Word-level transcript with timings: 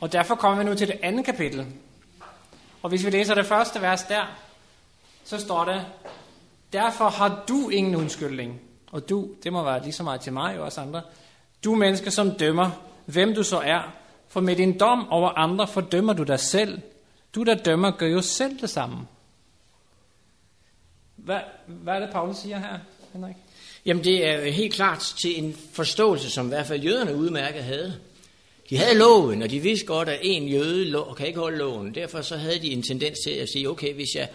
Og 0.00 0.12
derfor 0.12 0.34
kommer 0.34 0.58
vi 0.58 0.64
nu 0.64 0.74
til 0.74 0.88
det 0.88 0.98
andet 1.02 1.24
kapitel. 1.24 1.66
Og 2.82 2.88
hvis 2.88 3.04
vi 3.04 3.10
læser 3.10 3.34
det 3.34 3.46
første 3.46 3.82
vers 3.82 4.02
der, 4.02 4.38
så 5.24 5.38
står 5.38 5.64
der, 5.64 5.84
derfor 6.72 7.08
har 7.08 7.44
du 7.48 7.68
ingen 7.68 7.96
undskyldning. 7.96 8.60
Og 8.92 9.08
du, 9.08 9.28
det 9.44 9.52
må 9.52 9.64
være 9.64 9.82
lige 9.82 9.92
så 9.92 10.02
meget 10.02 10.20
til 10.20 10.32
mig 10.32 10.58
og 10.58 10.66
os 10.66 10.78
andre. 10.78 11.02
Du 11.64 11.74
mennesker, 11.74 12.10
som 12.10 12.30
dømmer, 12.30 12.70
hvem 13.06 13.34
du 13.34 13.42
så 13.42 13.58
er. 13.58 13.92
For 14.28 14.40
med 14.40 14.56
din 14.56 14.78
dom 14.78 15.08
over 15.08 15.28
andre 15.28 15.68
fordømmer 15.68 16.12
du 16.12 16.22
dig 16.22 16.40
selv. 16.40 16.80
Du, 17.34 17.42
der 17.42 17.54
dømmer, 17.54 17.90
gør 17.90 18.06
jo 18.06 18.22
selv 18.22 18.60
det 18.60 18.70
samme. 18.70 19.06
Hvad, 21.16 21.40
hvad 21.66 21.94
er 21.94 21.98
det, 21.98 22.10
Paulus 22.10 22.36
siger 22.36 22.58
her, 22.58 22.78
Henrik? 23.12 23.36
Jamen 23.86 24.04
det 24.04 24.26
er 24.26 24.50
helt 24.50 24.74
klart 24.74 25.14
til 25.20 25.44
en 25.44 25.56
forståelse, 25.72 26.30
som 26.30 26.46
i 26.46 26.48
hvert 26.48 26.66
fald 26.66 26.82
jøderne 26.82 27.16
udmærket 27.16 27.64
havde. 27.64 28.00
De 28.70 28.76
havde 28.76 28.98
loven, 28.98 29.42
og 29.42 29.50
de 29.50 29.60
vidste 29.60 29.86
godt, 29.86 30.08
at 30.08 30.18
en 30.22 30.48
jøde 30.48 31.04
kan 31.16 31.26
ikke 31.26 31.40
holde 31.40 31.58
loven. 31.58 31.94
Derfor 31.94 32.22
så 32.22 32.36
havde 32.36 32.58
de 32.58 32.68
en 32.68 32.82
tendens 32.82 33.18
til 33.24 33.30
at 33.30 33.48
sige, 33.48 33.70
okay, 33.70 33.94
hvis 33.94 34.14
jeg 34.14 34.28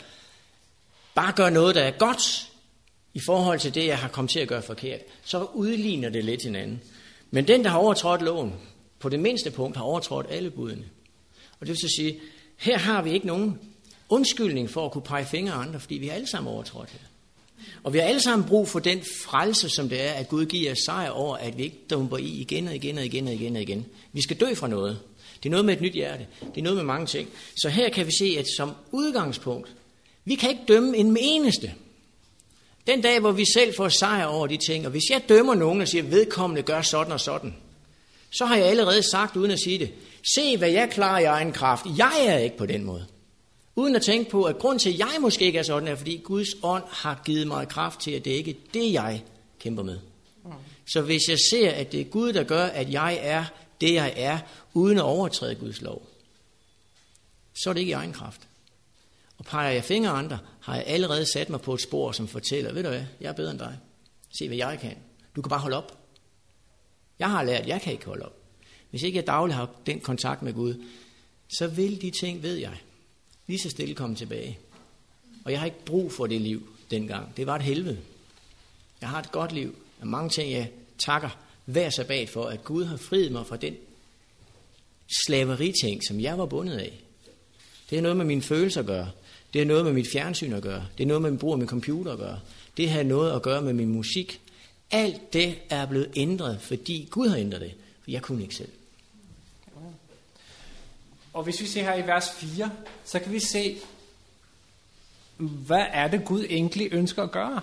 bare 1.15 1.33
gør 1.35 1.49
noget, 1.49 1.75
der 1.75 1.81
er 1.81 1.91
godt, 1.91 2.49
i 3.13 3.19
forhold 3.25 3.59
til 3.59 3.75
det, 3.75 3.85
jeg 3.85 3.97
har 3.97 4.07
kommet 4.07 4.31
til 4.31 4.39
at 4.39 4.47
gøre 4.47 4.61
forkert, 4.61 4.99
så 5.23 5.47
udligner 5.53 6.09
det 6.09 6.25
lidt 6.25 6.43
hinanden. 6.43 6.81
Men 7.31 7.47
den, 7.47 7.63
der 7.63 7.69
har 7.69 7.77
overtrådt 7.77 8.21
loven, 8.21 8.53
på 8.99 9.09
det 9.09 9.19
mindste 9.19 9.51
punkt 9.51 9.77
har 9.77 9.83
overtrådt 9.83 10.25
alle 10.29 10.49
budene. 10.49 10.85
Og 11.59 11.67
det 11.67 11.67
vil 11.67 11.77
så 11.77 11.95
sige, 11.95 12.19
her 12.57 12.77
har 12.77 13.01
vi 13.01 13.11
ikke 13.11 13.27
nogen 13.27 13.59
undskyldning 14.09 14.69
for 14.69 14.85
at 14.85 14.91
kunne 14.91 15.01
pege 15.01 15.25
fingre 15.25 15.53
af 15.53 15.57
andre, 15.57 15.79
fordi 15.79 15.95
vi 15.95 16.07
har 16.07 16.15
alle 16.15 16.27
sammen 16.27 16.53
overtrådt 16.53 16.89
her. 16.89 16.99
Og 17.83 17.93
vi 17.93 17.97
har 17.97 18.05
alle 18.05 18.21
sammen 18.21 18.47
brug 18.47 18.67
for 18.67 18.79
den 18.79 19.03
frelse, 19.25 19.69
som 19.69 19.89
det 19.89 20.01
er, 20.01 20.11
at 20.11 20.29
Gud 20.29 20.45
giver 20.45 20.71
os 20.71 20.77
sejr 20.85 21.09
over, 21.09 21.37
at 21.37 21.57
vi 21.57 21.63
ikke 21.63 21.79
dumper 21.89 22.17
i 22.17 22.25
igen 22.25 22.67
og 22.67 22.75
igen 22.75 22.97
og 22.97 23.05
igen 23.05 23.27
og 23.27 23.33
igen 23.33 23.55
og 23.55 23.61
igen. 23.61 23.85
Vi 24.13 24.21
skal 24.21 24.39
dø 24.39 24.53
fra 24.53 24.67
noget. 24.67 24.99
Det 25.43 25.49
er 25.49 25.51
noget 25.51 25.65
med 25.65 25.73
et 25.73 25.81
nyt 25.81 25.93
hjerte. 25.93 26.27
Det 26.39 26.57
er 26.57 26.63
noget 26.63 26.77
med 26.77 26.83
mange 26.83 27.07
ting. 27.07 27.29
Så 27.55 27.69
her 27.69 27.89
kan 27.89 28.07
vi 28.07 28.11
se, 28.19 28.35
at 28.39 28.47
som 28.57 28.71
udgangspunkt, 28.91 29.71
vi 30.25 30.35
kan 30.35 30.49
ikke 30.49 30.63
dømme 30.67 30.97
en 30.97 31.17
eneste. 31.21 31.73
Den 32.87 33.01
dag, 33.01 33.19
hvor 33.19 33.31
vi 33.31 33.45
selv 33.53 33.73
får 33.77 33.89
sejr 33.89 34.25
over 34.25 34.47
de 34.47 34.57
ting, 34.57 34.85
og 34.85 34.91
hvis 34.91 35.09
jeg 35.09 35.21
dømmer 35.29 35.55
nogen 35.55 35.81
og 35.81 35.87
siger, 35.87 36.03
vedkommende 36.03 36.61
gør 36.61 36.81
sådan 36.81 37.13
og 37.13 37.19
sådan, 37.19 37.55
så 38.31 38.45
har 38.45 38.55
jeg 38.55 38.65
allerede 38.65 39.03
sagt, 39.11 39.35
uden 39.35 39.51
at 39.51 39.59
sige 39.59 39.79
det, 39.79 39.91
se 40.35 40.57
hvad 40.57 40.69
jeg 40.69 40.89
klarer 40.89 41.19
i 41.19 41.23
egen 41.23 41.51
kraft. 41.51 41.85
Jeg 41.97 42.25
er 42.25 42.37
ikke 42.37 42.57
på 42.57 42.65
den 42.65 42.83
måde. 42.83 43.05
Uden 43.75 43.95
at 43.95 44.01
tænke 44.01 44.31
på, 44.31 44.43
at 44.43 44.57
grund 44.59 44.79
til, 44.79 44.89
at 44.89 44.99
jeg 44.99 45.17
måske 45.21 45.45
ikke 45.45 45.59
er 45.59 45.63
sådan, 45.63 45.87
er, 45.87 45.95
fordi 45.95 46.21
Guds 46.23 46.47
ånd 46.63 46.83
har 46.89 47.21
givet 47.25 47.47
mig 47.47 47.67
kraft 47.67 47.99
til 47.99 48.11
at 48.11 48.25
dække 48.25 48.57
det, 48.73 48.93
jeg 48.93 49.23
kæmper 49.59 49.83
med. 49.83 49.99
Så 50.93 51.01
hvis 51.01 51.21
jeg 51.29 51.37
ser, 51.51 51.71
at 51.71 51.91
det 51.91 52.01
er 52.01 52.05
Gud, 52.05 52.33
der 52.33 52.43
gør, 52.43 52.65
at 52.65 52.91
jeg 52.91 53.19
er 53.21 53.45
det, 53.81 53.93
jeg 53.93 54.13
er, 54.15 54.39
uden 54.73 54.97
at 54.97 55.03
overtræde 55.03 55.55
Guds 55.55 55.81
lov, 55.81 56.09
så 57.53 57.69
er 57.69 57.73
det 57.73 57.79
ikke 57.79 57.89
i 57.89 57.93
egen 57.93 58.13
kraft. 58.13 58.47
Og 59.37 59.45
peger 59.45 59.71
jeg 59.71 59.83
fingre 59.83 60.11
andre, 60.11 60.39
har 60.61 60.75
jeg 60.75 60.83
allerede 60.87 61.31
sat 61.31 61.49
mig 61.49 61.61
på 61.61 61.73
et 61.73 61.81
spor, 61.81 62.11
som 62.11 62.27
fortæller, 62.27 62.73
ved 62.73 62.83
du 62.83 62.89
hvad, 62.89 63.03
jeg 63.19 63.29
er 63.29 63.33
bedre 63.33 63.51
end 63.51 63.59
dig. 63.59 63.77
Se, 64.37 64.47
hvad 64.47 64.57
jeg 64.57 64.79
kan. 64.81 64.97
Du 65.35 65.41
kan 65.41 65.49
bare 65.49 65.59
holde 65.59 65.77
op. 65.77 65.97
Jeg 67.19 67.29
har 67.29 67.43
lært, 67.43 67.61
at 67.61 67.67
jeg 67.67 67.81
kan 67.81 67.93
ikke 67.93 68.05
holde 68.05 68.25
op. 68.25 68.37
Hvis 68.89 69.03
ikke 69.03 69.17
jeg 69.17 69.27
dagligt 69.27 69.55
har 69.55 69.69
den 69.85 69.99
kontakt 69.99 70.41
med 70.41 70.53
Gud, 70.53 70.83
så 71.57 71.67
vil 71.67 72.01
de 72.01 72.11
ting, 72.11 72.43
ved 72.43 72.55
jeg, 72.55 72.77
lige 73.53 73.61
så 73.61 73.69
stille 73.69 73.95
komme 73.95 74.15
tilbage. 74.15 74.59
Og 75.45 75.51
jeg 75.51 75.59
har 75.59 75.65
ikke 75.65 75.85
brug 75.85 76.11
for 76.11 76.27
det 76.27 76.41
liv 76.41 76.67
dengang. 76.91 77.37
Det 77.37 77.47
var 77.47 77.55
et 77.55 77.61
helvede. 77.61 77.99
Jeg 79.01 79.09
har 79.09 79.19
et 79.19 79.31
godt 79.31 79.51
liv. 79.51 79.75
Der 79.97 80.01
er 80.01 80.05
mange 80.05 80.29
ting, 80.29 80.51
jeg 80.51 80.69
takker 80.97 81.29
hver 81.65 81.89
sabbat 81.89 82.29
for, 82.29 82.45
at 82.45 82.63
Gud 82.63 82.85
har 82.85 82.97
friet 82.97 83.31
mig 83.31 83.45
fra 83.47 83.57
den 83.57 83.75
slaveriting, 85.25 86.01
som 86.07 86.19
jeg 86.19 86.37
var 86.37 86.45
bundet 86.45 86.77
af. 86.77 87.03
Det 87.89 87.97
er 87.97 88.01
noget 88.01 88.17
med 88.17 88.25
mine 88.25 88.41
følelser 88.41 88.79
at 88.79 88.87
gøre. 88.87 89.11
Det 89.53 89.61
har 89.61 89.65
noget 89.65 89.85
med 89.85 89.93
mit 89.93 90.07
fjernsyn 90.11 90.53
at 90.53 90.63
gøre. 90.63 90.85
Det 90.97 91.03
er 91.03 91.07
noget 91.07 91.21
med 91.21 91.31
min 91.31 91.39
brug 91.39 91.51
af 91.51 91.57
min 91.57 91.67
computer 91.67 92.11
at 92.11 92.19
gøre. 92.19 92.39
Det 92.77 92.89
har 92.89 93.03
noget 93.03 93.31
at 93.31 93.41
gøre 93.41 93.61
med 93.61 93.73
min 93.73 93.89
musik. 93.89 94.41
Alt 94.91 95.33
det 95.33 95.55
er 95.69 95.85
blevet 95.85 96.09
ændret, 96.15 96.61
fordi 96.61 97.07
Gud 97.11 97.27
har 97.27 97.37
ændret 97.37 97.61
det. 97.61 97.73
For 98.03 98.11
jeg 98.11 98.21
kunne 98.21 98.41
ikke 98.41 98.55
selv. 98.55 98.69
Og 101.33 101.43
hvis 101.43 101.61
vi 101.61 101.67
ser 101.67 101.83
her 101.83 101.95
i 101.95 102.07
vers 102.07 102.29
4, 102.31 102.71
så 103.03 103.19
kan 103.19 103.31
vi 103.31 103.39
se, 103.39 103.77
hvad 105.37 105.85
er 105.91 106.07
det 106.07 106.25
Gud 106.25 106.45
egentlig 106.49 106.89
ønsker 106.91 107.23
at 107.23 107.31
gøre? 107.31 107.61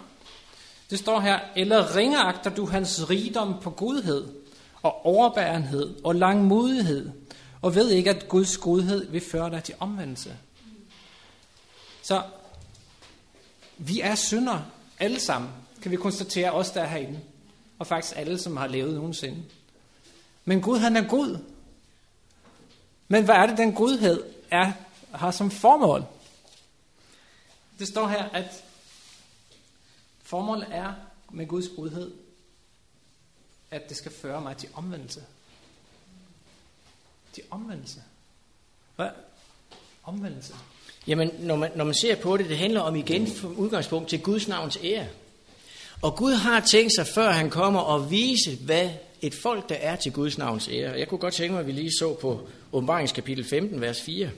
Det 0.90 0.98
står 0.98 1.20
her, 1.20 1.40
eller 1.56 1.96
ringeagter 1.96 2.50
du 2.50 2.66
hans 2.66 3.10
rigdom 3.10 3.54
på 3.62 3.70
godhed 3.70 4.28
og 4.82 5.06
overbærenhed 5.06 6.04
og 6.04 6.14
langmodighed, 6.14 7.10
og 7.62 7.74
ved 7.74 7.90
ikke, 7.90 8.10
at 8.10 8.28
Guds 8.28 8.58
godhed 8.58 9.10
vil 9.10 9.20
føre 9.20 9.50
dig 9.50 9.64
til 9.64 9.74
omvendelse. 9.80 10.36
Så 12.02 12.22
vi 13.78 14.00
er 14.00 14.14
synder, 14.14 14.58
alle 14.98 15.20
sammen, 15.20 15.50
kan 15.82 15.90
vi 15.90 15.96
konstatere, 15.96 16.50
os 16.50 16.70
der 16.70 16.80
er 16.82 16.88
herinde, 16.88 17.20
og 17.78 17.86
faktisk 17.86 18.16
alle, 18.16 18.38
som 18.38 18.56
har 18.56 18.66
levet 18.66 18.94
nogensinde. 18.94 19.42
Men 20.44 20.60
Gud, 20.60 20.78
han 20.78 20.96
er 20.96 21.08
god, 21.08 21.38
men 23.12 23.24
hvad 23.24 23.34
er 23.34 23.46
det, 23.46 23.58
den 23.58 23.72
godhed 23.72 24.24
er, 24.50 24.72
har 25.12 25.30
som 25.30 25.50
formål? 25.50 26.04
Det 27.78 27.88
står 27.88 28.08
her, 28.08 28.24
at 28.24 28.64
formålet 30.22 30.66
er 30.70 30.92
med 31.30 31.46
Guds 31.46 31.68
godhed, 31.76 32.12
at 33.70 33.88
det 33.88 33.96
skal 33.96 34.12
føre 34.12 34.40
mig 34.40 34.56
til 34.56 34.68
omvendelse. 34.74 35.24
Til 37.32 37.42
omvendelse. 37.50 38.02
Hvad? 38.96 39.08
Omvendelse. 40.02 40.54
Jamen, 41.06 41.30
når 41.38 41.56
man, 41.56 41.70
når 41.74 41.84
man 41.84 41.94
ser 41.94 42.16
på 42.16 42.36
det, 42.36 42.48
det 42.48 42.58
handler 42.58 42.80
om 42.80 42.96
igen 42.96 43.30
som 43.30 43.56
udgangspunkt 43.56 44.08
til 44.08 44.22
Guds 44.22 44.48
navns 44.48 44.78
ære. 44.82 45.06
Og 46.02 46.16
Gud 46.16 46.32
har 46.32 46.60
tænkt 46.60 46.92
sig, 46.94 47.06
før 47.06 47.30
han 47.30 47.50
kommer 47.50 47.80
og 47.80 48.10
vise, 48.10 48.56
hvad 48.56 48.90
et 49.22 49.34
folk, 49.34 49.68
der 49.68 49.74
er 49.74 49.96
til 49.96 50.12
Guds 50.12 50.38
navns 50.38 50.68
ære. 50.72 50.98
Jeg 50.98 51.08
kunne 51.08 51.18
godt 51.18 51.34
tænke 51.34 51.52
mig, 51.52 51.60
at 51.60 51.66
vi 51.66 51.72
lige 51.72 51.92
så 51.98 52.14
på 52.14 52.48
åbenbaringskapitel 52.72 53.44
15, 53.44 53.80
vers 53.80 54.02
4. 54.02 54.30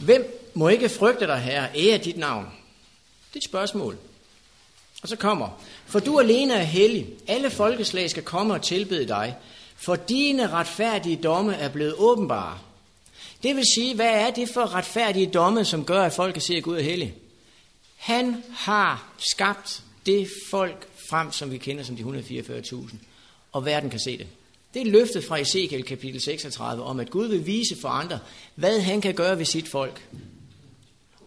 Hvem 0.00 0.50
må 0.54 0.68
ikke 0.68 0.88
frygte 0.88 1.26
dig, 1.26 1.38
herre, 1.38 1.68
ære 1.76 1.98
dit 1.98 2.16
navn? 2.16 2.44
Det 3.28 3.34
er 3.34 3.38
et 3.38 3.44
spørgsmål. 3.44 3.96
Og 5.02 5.08
så 5.08 5.16
kommer, 5.16 5.62
for 5.86 6.00
du 6.00 6.20
alene 6.20 6.54
er 6.54 6.62
hellig. 6.62 7.06
Alle 7.26 7.50
folkeslag 7.50 8.10
skal 8.10 8.22
komme 8.22 8.54
og 8.54 8.62
tilbede 8.62 9.08
dig, 9.08 9.36
for 9.76 9.96
dine 9.96 10.48
retfærdige 10.48 11.16
domme 11.16 11.54
er 11.54 11.68
blevet 11.68 11.94
åbenbare. 11.94 12.58
Det 13.42 13.56
vil 13.56 13.64
sige, 13.74 13.94
hvad 13.94 14.10
er 14.10 14.30
det 14.30 14.48
for 14.48 14.74
retfærdige 14.74 15.26
domme, 15.26 15.64
som 15.64 15.84
gør, 15.84 16.02
at 16.02 16.12
folk 16.12 16.32
kan 16.32 16.42
se, 16.42 16.54
at 16.54 16.62
Gud 16.62 16.78
er 16.78 16.82
hellig? 16.82 17.14
Han 17.96 18.42
har 18.50 19.12
skabt 19.18 19.82
det 20.06 20.28
folk 20.50 20.88
frem, 21.12 21.32
som 21.32 21.50
vi 21.50 21.58
kender 21.58 21.84
som 21.84 21.96
de 21.96 22.02
144.000, 22.02 22.94
og 23.52 23.64
verden 23.64 23.90
kan 23.90 24.00
se 24.00 24.18
det. 24.18 24.26
Det 24.74 24.82
er 24.82 24.86
løftet 24.86 25.24
fra 25.24 25.38
Ezekiel 25.38 25.84
kapitel 25.84 26.20
36 26.20 26.82
om, 26.82 27.00
at 27.00 27.10
Gud 27.10 27.26
vil 27.26 27.46
vise 27.46 27.76
for 27.80 27.88
andre, 27.88 28.18
hvad 28.54 28.80
han 28.80 29.00
kan 29.00 29.14
gøre 29.14 29.38
ved 29.38 29.44
sit 29.44 29.68
folk. 29.68 30.08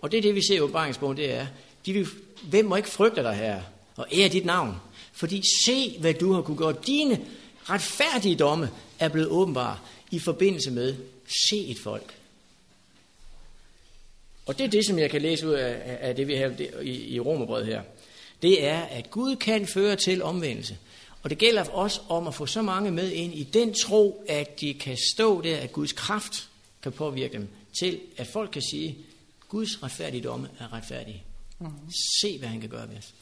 Og 0.01 0.11
det 0.11 0.17
er 0.17 0.21
det, 0.21 0.35
vi 0.35 0.41
ser 0.41 0.55
i 0.55 0.59
åbenbaringsbogen, 0.59 1.17
det 1.17 1.31
er, 1.31 1.47
de 1.85 1.93
vil, 1.93 2.07
hvem 2.43 2.65
må 2.65 2.75
ikke 2.75 2.89
frygte 2.89 3.23
dig 3.23 3.33
her, 3.33 3.61
og 3.95 4.07
ære 4.11 4.29
dit 4.29 4.45
navn. 4.45 4.75
Fordi 5.13 5.41
se, 5.65 5.97
hvad 5.99 6.13
du 6.13 6.33
har 6.33 6.41
kunne 6.41 6.57
gøre. 6.57 6.75
Dine 6.87 7.21
retfærdige 7.63 8.35
domme 8.35 8.69
er 8.99 9.09
blevet 9.09 9.29
åbenbare 9.29 9.77
i 10.11 10.19
forbindelse 10.19 10.71
med 10.71 10.95
se 11.49 11.57
et 11.57 11.79
folk. 11.79 12.15
Og 14.45 14.57
det 14.57 14.63
er 14.63 14.69
det, 14.69 14.85
som 14.85 14.99
jeg 14.99 15.09
kan 15.09 15.21
læse 15.21 15.47
ud 15.47 15.53
af, 15.53 15.97
af 16.01 16.15
det, 16.15 16.27
vi 16.27 16.35
har 16.35 16.53
i, 16.81 17.15
i 17.15 17.19
Romerbrevet 17.19 17.65
her. 17.65 17.81
Det 18.41 18.65
er, 18.65 18.81
at 18.81 19.11
Gud 19.11 19.35
kan 19.35 19.67
føre 19.67 19.95
til 19.95 20.23
omvendelse. 20.23 20.77
Og 21.23 21.29
det 21.29 21.37
gælder 21.37 21.69
også 21.69 22.01
om 22.09 22.27
at 22.27 22.35
få 22.35 22.45
så 22.45 22.61
mange 22.61 22.91
med 22.91 23.11
ind 23.11 23.33
i 23.33 23.43
den 23.43 23.73
tro, 23.73 24.25
at 24.29 24.61
de 24.61 24.73
kan 24.73 24.97
stå 25.13 25.41
der, 25.41 25.57
at 25.57 25.71
Guds 25.71 25.91
kraft 25.91 26.49
kan 26.83 26.91
påvirke 26.91 27.33
dem 27.33 27.47
til, 27.79 27.99
at 28.17 28.27
folk 28.27 28.51
kan 28.51 28.61
sige, 28.61 28.97
Guds 29.49 29.83
retfærdige 29.83 30.23
domme 30.23 30.49
er 30.59 30.73
retfærdige. 30.73 31.23
Mm-hmm. 31.59 31.91
Se, 32.21 32.37
hvad 32.37 32.49
han 32.49 32.61
kan 32.61 32.69
gøre 32.69 32.89
ved 32.89 32.97
os. 32.97 33.13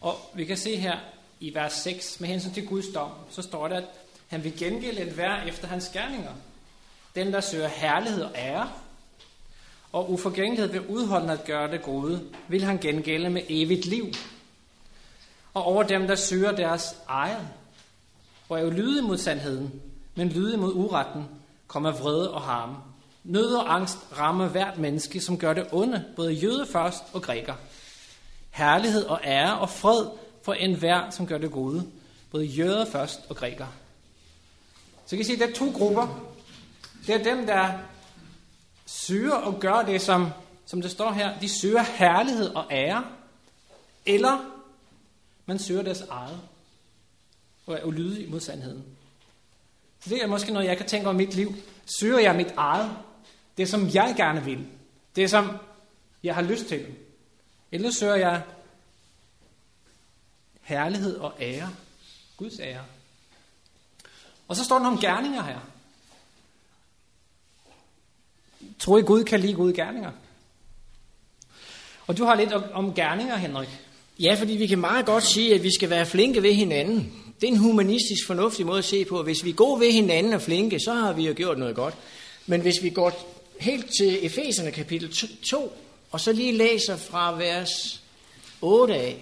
Og 0.00 0.30
vi 0.34 0.44
kan 0.44 0.56
se 0.56 0.76
her 0.76 0.98
i 1.40 1.54
vers 1.54 1.72
6, 1.72 2.20
med 2.20 2.28
hensyn 2.28 2.52
til 2.52 2.66
Guds 2.66 2.86
dom, 2.94 3.10
så 3.30 3.42
står 3.42 3.68
der, 3.68 3.76
at 3.76 3.84
han 4.28 4.44
vil 4.44 4.56
gengælde 4.58 5.00
et 5.00 5.16
værd 5.16 5.48
efter 5.48 5.68
hans 5.68 5.88
gerninger. 5.88 6.32
Den, 7.14 7.32
der 7.32 7.40
søger 7.40 7.68
herlighed 7.68 8.22
og 8.22 8.32
ære, 8.34 8.72
og 9.92 10.12
uforgængelighed 10.12 10.72
ved 10.72 10.80
udholdende 10.88 11.32
at 11.32 11.44
gøre 11.44 11.70
det 11.70 11.82
gode, 11.82 12.30
vil 12.48 12.64
han 12.64 12.78
gengælde 12.78 13.30
med 13.30 13.42
evigt 13.48 13.86
liv. 13.86 14.06
Og 15.54 15.64
over 15.64 15.82
dem, 15.82 16.06
der 16.06 16.14
søger 16.14 16.52
deres 16.52 16.96
eget, 17.08 17.48
og 18.48 18.58
er 18.58 18.62
jo 18.62 18.70
lyde 18.70 19.02
mod 19.02 19.18
sandheden, 19.18 19.82
men 20.14 20.28
lyde 20.28 20.56
mod 20.56 20.74
uretten, 20.74 21.24
kommer 21.66 21.92
vrede 21.92 22.30
og 22.30 22.42
harme. 22.42 22.76
Nød 23.24 23.54
og 23.54 23.74
angst 23.74 23.98
rammer 24.18 24.48
hvert 24.48 24.78
menneske, 24.78 25.20
som 25.20 25.38
gør 25.38 25.52
det 25.52 25.66
onde, 25.72 26.04
både 26.16 26.32
jøde 26.32 26.66
først 26.72 27.02
og 27.12 27.22
græker. 27.22 27.54
Herlighed 28.50 29.04
og 29.04 29.20
ære 29.24 29.58
og 29.58 29.70
fred 29.70 30.06
for 30.42 30.52
enhver, 30.52 31.10
som 31.10 31.26
gør 31.26 31.38
det 31.38 31.50
gode, 31.50 31.86
både 32.30 32.44
jøder 32.44 32.84
først 32.84 33.20
og 33.28 33.36
græker. 33.36 33.66
Så 35.06 35.16
kan 35.16 35.20
I 35.20 35.24
se, 35.24 35.32
at 35.32 35.38
der 35.38 35.46
er 35.46 35.52
to 35.52 35.72
grupper. 35.74 36.20
Det 37.06 37.14
er 37.14 37.22
dem, 37.22 37.46
der 37.46 37.72
søger 38.86 39.34
og 39.34 39.60
gør 39.60 39.82
det, 39.82 40.02
som, 40.02 40.28
som 40.66 40.82
det 40.82 40.90
står 40.90 41.12
her. 41.12 41.38
De 41.40 41.48
søger 41.48 41.82
herlighed 41.82 42.54
og 42.54 42.64
ære. 42.70 43.04
Eller 44.06 44.51
man 45.46 45.58
søger 45.58 45.82
deres 45.82 46.00
eget. 46.00 46.40
Og 47.66 47.74
er 47.74 47.84
ulydig 47.84 48.30
mod 48.30 48.40
sandheden. 48.40 48.84
Så 50.00 50.10
det 50.10 50.22
er 50.22 50.26
måske 50.26 50.52
noget, 50.52 50.68
jeg 50.68 50.76
kan 50.76 50.86
tænke 50.86 51.06
over 51.06 51.16
mit 51.16 51.34
liv. 51.34 51.54
Søger 51.98 52.18
jeg 52.18 52.36
mit 52.36 52.54
eget? 52.56 52.96
Det, 53.56 53.68
som 53.68 53.88
jeg 53.94 54.14
gerne 54.16 54.44
vil. 54.44 54.66
Det, 55.16 55.30
som 55.30 55.58
jeg 56.22 56.34
har 56.34 56.42
lyst 56.42 56.66
til. 56.66 56.94
Eller 57.72 57.90
søger 57.90 58.14
jeg 58.14 58.42
herlighed 60.60 61.16
og 61.16 61.34
ære. 61.40 61.74
Guds 62.36 62.60
ære. 62.60 62.84
Og 64.48 64.56
så 64.56 64.64
står 64.64 64.76
der 64.76 64.82
nogle 64.82 65.00
gerninger 65.00 65.42
her. 65.42 65.58
Tror 68.78 68.98
I, 68.98 69.02
Gud 69.02 69.24
kan 69.24 69.40
lide 69.40 69.54
gode 69.54 69.74
gerninger? 69.74 70.12
Og 72.06 72.18
du 72.18 72.24
har 72.24 72.34
lidt 72.34 72.52
om 72.52 72.94
gerninger, 72.94 73.36
Henrik. 73.36 73.68
Ja, 74.18 74.34
fordi 74.34 74.52
vi 74.52 74.66
kan 74.66 74.78
meget 74.78 75.06
godt 75.06 75.24
sige, 75.24 75.54
at 75.54 75.62
vi 75.62 75.74
skal 75.74 75.90
være 75.90 76.06
flinke 76.06 76.42
ved 76.42 76.54
hinanden. 76.54 77.12
Det 77.40 77.48
er 77.48 77.52
en 77.52 77.58
humanistisk 77.58 78.26
fornuftig 78.26 78.66
måde 78.66 78.78
at 78.78 78.84
se 78.84 79.04
på. 79.04 79.22
Hvis 79.22 79.44
vi 79.44 79.50
er 79.50 79.54
gode 79.54 79.80
ved 79.80 79.92
hinanden 79.92 80.32
og 80.32 80.42
flinke, 80.42 80.80
så 80.80 80.92
har 80.92 81.12
vi 81.12 81.26
jo 81.26 81.34
gjort 81.36 81.58
noget 81.58 81.74
godt. 81.74 81.94
Men 82.46 82.60
hvis 82.60 82.82
vi 82.82 82.90
går 82.90 83.34
helt 83.60 83.86
til 83.98 84.26
Efeserne 84.26 84.70
kapitel 84.70 85.28
2, 85.42 85.72
og 86.10 86.20
så 86.20 86.32
lige 86.32 86.52
læser 86.52 86.96
fra 86.96 87.36
vers 87.36 88.02
8 88.60 88.94
af. 88.94 89.16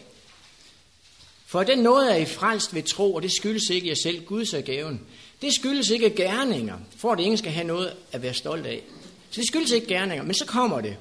For 1.46 1.62
den 1.62 1.78
noget 1.78 2.12
er 2.12 2.16
I 2.16 2.25
frelst 2.25 2.75
ved 2.75 2.82
tro, 2.82 3.14
og 3.14 3.22
det 3.22 3.32
skyldes 3.32 3.70
ikke 3.70 3.88
jer 3.88 3.94
selv, 4.02 4.25
Guds 4.25 4.54
er 4.54 4.60
gaven. 4.60 5.00
Det 5.43 5.54
skyldes 5.54 5.90
ikke 5.90 6.10
gerninger, 6.10 6.78
for 6.96 7.12
at 7.12 7.20
ingen 7.20 7.38
skal 7.38 7.52
have 7.52 7.66
noget 7.66 7.93
at 8.12 8.22
være 8.22 8.34
stolt 8.34 8.66
af. 8.66 8.82
Så 9.31 9.40
det 9.40 9.48
skyldes 9.48 9.70
ikke 9.70 9.86
gerninger, 9.86 10.25
men 10.25 10.34
så 10.34 10.46
kommer 10.46 10.81
det. 10.81 10.96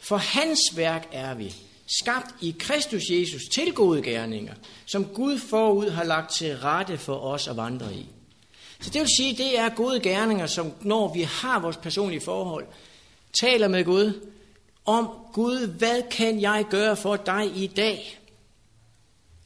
For 0.00 0.16
hans 0.16 0.60
værk 0.74 1.08
er 1.12 1.34
vi, 1.34 1.54
skabt 2.00 2.34
i 2.40 2.54
Kristus 2.58 3.02
Jesus 3.10 3.42
til 3.54 3.72
gode 3.72 4.02
gerninger, 4.02 4.54
som 4.86 5.04
Gud 5.04 5.38
forud 5.38 5.90
har 5.90 6.04
lagt 6.04 6.32
til 6.32 6.58
rette 6.58 6.98
for 6.98 7.16
os 7.16 7.48
at 7.48 7.56
vandre 7.56 7.94
i. 7.94 8.06
Så 8.80 8.90
det 8.90 9.00
vil 9.00 9.08
sige, 9.16 9.36
det 9.36 9.58
er 9.58 9.68
gode 9.68 10.00
gerninger, 10.00 10.46
som 10.46 10.72
når 10.80 11.14
vi 11.14 11.22
har 11.22 11.60
vores 11.60 11.76
personlige 11.76 12.20
forhold, 12.20 12.66
taler 13.32 13.68
med 13.68 13.84
Gud 13.84 14.26
om, 14.84 15.08
Gud, 15.32 15.66
hvad 15.66 16.02
kan 16.10 16.40
jeg 16.40 16.64
gøre 16.70 16.96
for 16.96 17.16
dig 17.16 17.56
i 17.56 17.66
dag? 17.66 18.18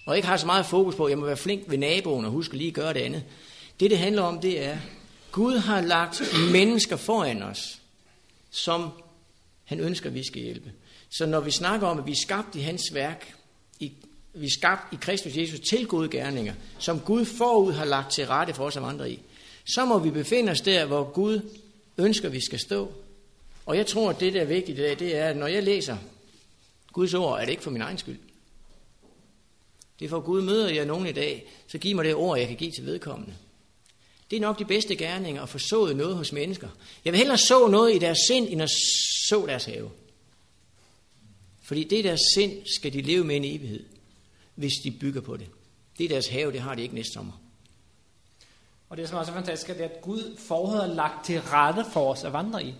Og 0.07 0.17
ikke 0.17 0.29
har 0.29 0.37
så 0.37 0.47
meget 0.47 0.67
fokus 0.67 0.95
på, 0.95 1.05
at 1.05 1.11
jeg 1.11 1.19
må 1.19 1.27
være 1.27 1.37
flink 1.37 1.63
ved 1.67 1.79
naboen 1.79 2.25
og 2.25 2.31
huske 2.31 2.57
lige 2.57 2.69
at 2.69 2.75
gøre 2.75 2.95
det 2.95 3.01
andet. 3.01 3.25
Det, 3.81 3.91
det 3.91 3.99
handler 3.99 4.23
om, 4.23 4.41
det 4.41 4.65
er, 4.65 4.79
Gud 5.33 5.59
har 5.59 5.81
lagt 5.81 6.23
mennesker 6.53 6.97
foran 6.97 7.43
os, 7.43 7.81
som 8.51 8.91
han 9.65 9.81
ønsker, 9.81 10.11
vi 10.11 10.25
skal 10.25 10.43
hjælpe. 10.43 10.73
Så 11.11 11.27
når 11.27 11.41
vi 11.41 11.51
snakker 11.51 11.87
om, 11.87 11.99
at 11.99 12.07
vi 12.07 12.11
er 12.13 12.23
skabt 12.23 12.55
i 12.55 12.61
hans 12.61 12.83
værk, 12.93 13.35
i, 13.81 13.93
vi 14.35 14.47
er 14.47 14.51
skabt 14.51 14.93
i 14.93 14.97
Kristus 15.01 15.37
Jesus 15.37 15.61
til 15.61 15.87
gode 15.87 16.09
gerninger, 16.09 16.55
som 16.79 17.01
Gud 17.01 17.25
forud 17.25 17.73
har 17.73 17.85
lagt 17.85 18.13
til 18.13 18.27
rette 18.27 18.55
for 18.55 18.65
os 18.65 18.77
og 18.77 18.89
andre 18.89 19.11
i, 19.11 19.21
så 19.65 19.85
må 19.85 19.99
vi 19.99 20.11
befinde 20.11 20.53
os 20.53 20.61
der, 20.61 20.85
hvor 20.85 21.05
Gud 21.05 21.41
ønsker, 21.99 22.29
vi 22.29 22.41
skal 22.41 22.59
stå. 22.59 22.93
Og 23.67 23.77
jeg 23.77 23.87
tror, 23.87 24.11
at 24.11 24.21
det, 24.21 24.35
der 24.35 24.41
er 24.41 24.45
vigtigt 24.45 24.79
i 24.79 24.83
dag, 24.83 24.99
det 24.99 25.17
er, 25.17 25.29
at 25.29 25.37
når 25.37 25.47
jeg 25.47 25.63
læser 25.63 25.97
Guds 26.93 27.15
ord, 27.15 27.41
er 27.41 27.45
det 27.45 27.51
ikke 27.51 27.63
for 27.63 27.71
min 27.71 27.83
egen 27.83 27.99
skyld. 27.99 28.19
Det 29.99 30.05
er 30.05 30.09
for 30.09 30.21
Gud 30.21 30.43
møder 30.43 30.69
jeg 30.69 30.85
nogen 30.85 31.07
i 31.07 31.13
dag, 31.13 31.47
så 31.67 31.79
giv 31.79 31.97
mig 31.97 32.05
det 32.05 32.15
ord, 32.15 32.39
jeg 32.39 32.49
kan 32.49 32.57
give 32.57 32.71
til 32.71 32.87
vedkommende. 32.87 33.35
Det 34.31 34.37
er 34.37 34.41
nok 34.41 34.59
de 34.59 34.65
bedste 34.65 34.97
gerninger 34.97 35.43
at 35.43 35.49
få 35.49 35.59
sået 35.59 35.97
noget 35.97 36.17
hos 36.17 36.33
mennesker. 36.33 36.69
Jeg 37.05 37.13
vil 37.13 37.19
hellere 37.19 37.39
så 37.39 37.69
noget 37.69 37.95
i 37.95 37.99
deres 37.99 38.19
sind, 38.29 38.49
end 38.49 38.63
at 38.63 38.71
så 39.29 39.45
deres 39.47 39.65
have. 39.65 39.91
Fordi 41.67 41.85
det 41.85 42.05
der 42.05 42.17
sind, 42.35 42.53
skal 42.77 42.93
de 42.93 43.03
leve 43.03 43.25
med 43.25 43.37
en 43.37 43.45
evighed, 43.45 43.85
hvis 44.55 44.73
de 44.85 44.91
bygger 44.91 45.21
på 45.21 45.37
det. 45.37 45.47
Det 45.99 46.05
er 46.05 46.09
deres 46.09 46.29
have, 46.29 46.53
det 46.53 46.61
har 46.61 46.75
de 46.75 46.83
ikke 46.83 46.95
næste 46.95 47.13
sommer. 47.13 47.33
Og 48.89 48.97
det, 48.97 49.09
som 49.09 49.19
også 49.19 49.33
er 49.33 49.37
fantastisk, 49.37 49.69
det 49.69 49.85
er, 49.85 49.89
at 49.89 50.01
Gud 50.03 50.37
forhånd 50.39 50.91
er 50.91 50.95
lagt 50.95 51.25
til 51.25 51.41
rette 51.41 51.85
for 51.93 52.13
os 52.13 52.25
at 52.25 52.33
vandre 52.33 52.65
i. 52.65 52.75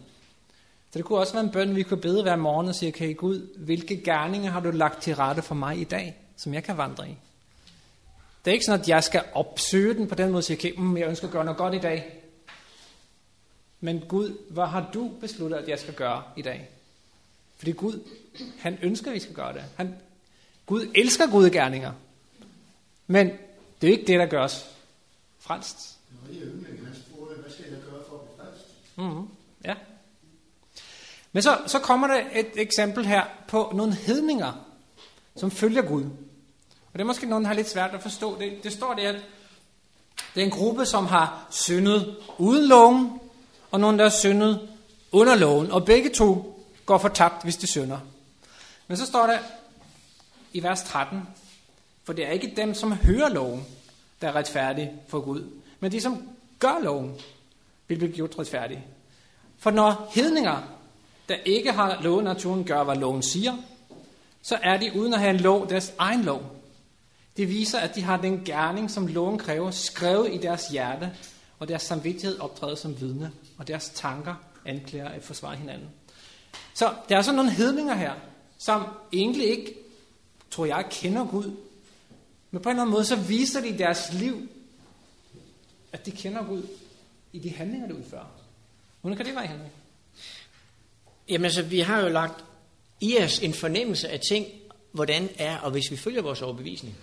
Så 0.91 0.99
det 0.99 1.05
kunne 1.05 1.19
også 1.19 1.33
være 1.33 1.45
en 1.45 1.51
bøn, 1.51 1.77
vi 1.77 1.83
kunne 1.83 2.01
bede 2.01 2.23
hver 2.23 2.37
morgen 2.37 2.69
og 2.69 2.75
sige, 2.75 2.89
okay 2.89 3.17
Gud, 3.17 3.57
hvilke 3.57 4.03
gerninger 4.05 4.51
har 4.51 4.61
du 4.61 4.71
lagt 4.71 5.03
til 5.03 5.17
rette 5.17 5.43
for 5.43 5.55
mig 5.55 5.79
i 5.79 5.85
dag, 5.85 6.17
som 6.37 6.55
jeg 6.55 6.65
kan 6.65 6.77
vandre 6.77 7.09
i? 7.09 7.17
Det 8.45 8.51
er 8.51 8.53
ikke 8.53 8.65
sådan, 8.65 8.81
at 8.81 8.89
jeg 8.89 9.05
skal 9.05 9.25
opsøge 9.35 9.95
den 9.95 10.09
på 10.09 10.15
den 10.15 10.27
måde 10.27 10.41
og 10.41 10.45
sige, 10.45 10.57
okay, 10.57 10.73
mm, 10.77 10.97
jeg 10.97 11.09
ønsker 11.09 11.27
at 11.27 11.33
gøre 11.33 11.45
noget 11.45 11.59
godt 11.59 11.75
i 11.75 11.79
dag. 11.79 12.23
Men 13.81 14.01
Gud, 14.09 14.39
hvad 14.51 14.67
har 14.67 14.91
du 14.95 15.11
besluttet, 15.21 15.57
at 15.57 15.69
jeg 15.69 15.79
skal 15.79 15.95
gøre 15.95 16.23
i 16.37 16.43
dag? 16.43 16.76
Fordi 17.57 17.73
Gud, 17.73 18.01
han 18.59 18.79
ønsker, 18.83 19.11
at 19.11 19.15
vi 19.15 19.21
skal 19.21 19.35
gøre 19.35 19.53
det. 19.53 19.65
Han, 19.77 19.95
Gud 20.67 20.87
elsker 20.95 21.31
gode 21.31 21.51
gerninger. 21.51 21.93
Men 23.07 23.31
det 23.81 23.89
er 23.89 23.93
ikke 23.93 24.07
det, 24.07 24.21
der 24.21 24.27
gør 24.27 24.43
os 24.43 24.67
frelst. 25.39 25.99
Når 26.11 26.35
I 26.35 26.39
han 26.85 26.95
spurgte, 26.95 27.35
hvad 27.35 27.51
skal 27.51 27.65
jeg 27.71 27.81
gøre 27.91 28.03
for 28.09 28.15
at 28.15 28.21
blive 28.21 28.37
frelst? 28.37 28.97
Mm-hmm. 28.97 29.29
Ja. 29.65 29.75
Men 31.33 31.43
så, 31.43 31.59
så 31.67 31.79
kommer 31.79 32.07
der 32.07 32.23
et 32.33 32.51
eksempel 32.55 33.07
her 33.07 33.25
på 33.49 33.73
nogle 33.75 33.95
hedninger, 33.95 34.67
som 35.37 35.51
følger 35.51 35.83
Gud. 35.83 36.05
Og 36.05 36.93
det 36.93 37.01
er 37.01 37.05
måske 37.05 37.27
nogen, 37.27 37.45
der 37.45 37.49
har 37.49 37.55
lidt 37.55 37.69
svært 37.69 37.95
at 37.95 38.03
forstå. 38.03 38.39
Det, 38.39 38.65
det 38.65 38.73
står 38.73 38.95
der, 38.95 39.09
at 39.09 39.21
det 40.35 40.41
er 40.41 40.45
en 40.45 40.51
gruppe, 40.51 40.87
som 40.87 41.07
har 41.07 41.47
syndet 41.51 42.17
uden 42.39 42.67
loven, 42.67 43.21
og 43.71 43.81
nogen, 43.81 43.99
der 43.99 44.05
har 44.05 44.11
syndet 44.11 44.69
under 45.13 45.35
loven. 45.35 45.71
Og 45.71 45.85
begge 45.85 46.11
to 46.11 46.56
går 46.87 46.99
fortabt, 46.99 47.43
hvis 47.43 47.57
de 47.57 47.67
synder. 47.67 47.99
Men 48.89 48.97
så 48.97 49.07
står 49.07 49.27
der 49.27 49.39
i 50.53 50.63
vers 50.63 50.83
13, 50.83 51.23
for 52.05 52.13
det 52.13 52.27
er 52.27 52.31
ikke 52.31 52.53
dem, 52.57 52.75
som 52.75 52.93
hører 52.93 53.29
loven, 53.29 53.67
der 54.21 54.29
er 54.29 54.37
retfærdige 54.37 54.93
for 55.09 55.21
Gud, 55.21 55.51
men 55.81 55.93
de, 55.93 56.01
som 56.01 56.29
gør 56.59 56.79
loven, 56.83 57.15
vil 57.89 57.99
blive 57.99 58.13
gjort 58.13 58.39
retfærdige. 58.39 58.85
For 59.59 59.71
når 59.71 60.11
hedninger, 60.15 60.63
der 61.29 61.35
ikke 61.45 61.73
har 61.73 62.03
lovet 62.03 62.25
naturen, 62.25 62.65
gør, 62.65 62.85
hvad 62.85 62.97
loven 62.97 63.23
siger, 63.23 63.57
så 64.43 64.59
er 64.63 64.77
de 64.77 64.97
uden 64.97 65.15
at 65.15 65.21
have 65.21 65.35
en 65.35 65.41
lov, 65.41 65.69
deres 65.69 65.95
egen 65.99 66.23
lov. 66.23 66.57
Det 67.37 67.49
viser, 67.49 67.79
at 67.79 67.95
de 67.95 68.03
har 68.03 68.17
den 68.17 68.45
gerning, 68.45 68.91
som 68.91 69.07
loven 69.07 69.39
kræver, 69.39 69.71
skrevet 69.71 70.35
i 70.35 70.39
deres 70.39 70.69
hjerte, 70.69 71.13
og 71.59 71.69
deres 71.69 71.83
samvittighed 71.83 72.39
optræder 72.39 72.75
som 72.75 73.01
vidne, 73.01 73.33
og 73.59 73.69
deres 73.69 73.91
tanker 73.95 74.35
anklager 74.65 75.09
at 75.09 75.23
forsvare 75.23 75.57
hinanden. 75.57 75.89
Så 76.75 76.95
der 77.09 77.17
er 77.17 77.23
sådan 77.23 77.37
nogle 77.37 77.53
hedninger 77.53 77.95
her, 77.95 78.13
som 78.59 78.85
egentlig 79.13 79.49
ikke, 79.49 79.75
tror 80.51 80.67
jeg, 80.67 80.85
kender 80.91 81.27
Gud. 81.27 81.57
Men 82.51 82.63
på 82.63 82.69
en 82.69 82.73
eller 82.73 82.83
anden 82.83 82.93
måde, 82.93 83.05
så 83.05 83.17
viser 83.17 83.61
de 83.61 83.69
i 83.69 83.77
deres 83.77 84.13
liv, 84.13 84.49
at 85.93 86.07
de 86.07 86.11
kender 86.11 86.47
Gud 86.47 86.63
i 87.33 87.39
de 87.39 87.51
handlinger, 87.51 87.89
de 87.89 87.95
udfører. 87.95 88.27
Hvordan 89.01 89.17
kan 89.17 89.27
det 89.27 89.35
være, 89.35 89.47
Henrik? 89.47 89.73
Jamen 91.29 91.45
altså, 91.45 91.63
vi 91.63 91.81
har 91.81 92.01
jo 92.01 92.09
lagt 92.09 92.45
i 93.01 93.19
os 93.19 93.39
en 93.39 93.55
fornemmelse 93.55 94.09
af 94.09 94.21
ting, 94.21 94.47
hvordan 94.93 95.29
er, 95.39 95.59
og 95.59 95.71
hvis 95.71 95.91
vi 95.91 95.97
følger 95.97 96.23
vores 96.23 96.43
overbevisning. 96.43 96.97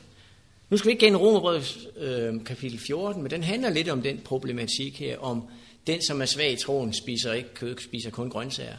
Nu 0.70 0.78
skal 0.78 0.88
vi 0.88 0.92
ikke 0.92 1.06
gennem 1.06 1.22
Romerbrevet 1.22 1.88
øh, 1.98 2.46
kapitel 2.46 2.80
14, 2.80 3.22
men 3.22 3.32
den 3.32 3.44
handler 3.44 3.70
lidt 3.70 3.90
om 3.90 4.02
den 4.02 4.18
problematik 4.18 5.00
her, 5.00 5.18
om 5.18 5.48
den, 5.88 6.02
som 6.02 6.22
er 6.22 6.26
svag 6.26 6.52
i 6.52 6.56
troen, 6.56 6.94
spiser 6.94 7.34
ikke 7.34 7.54
kød, 7.54 7.78
spiser 7.78 8.10
kun 8.10 8.30
grøntsager. 8.30 8.78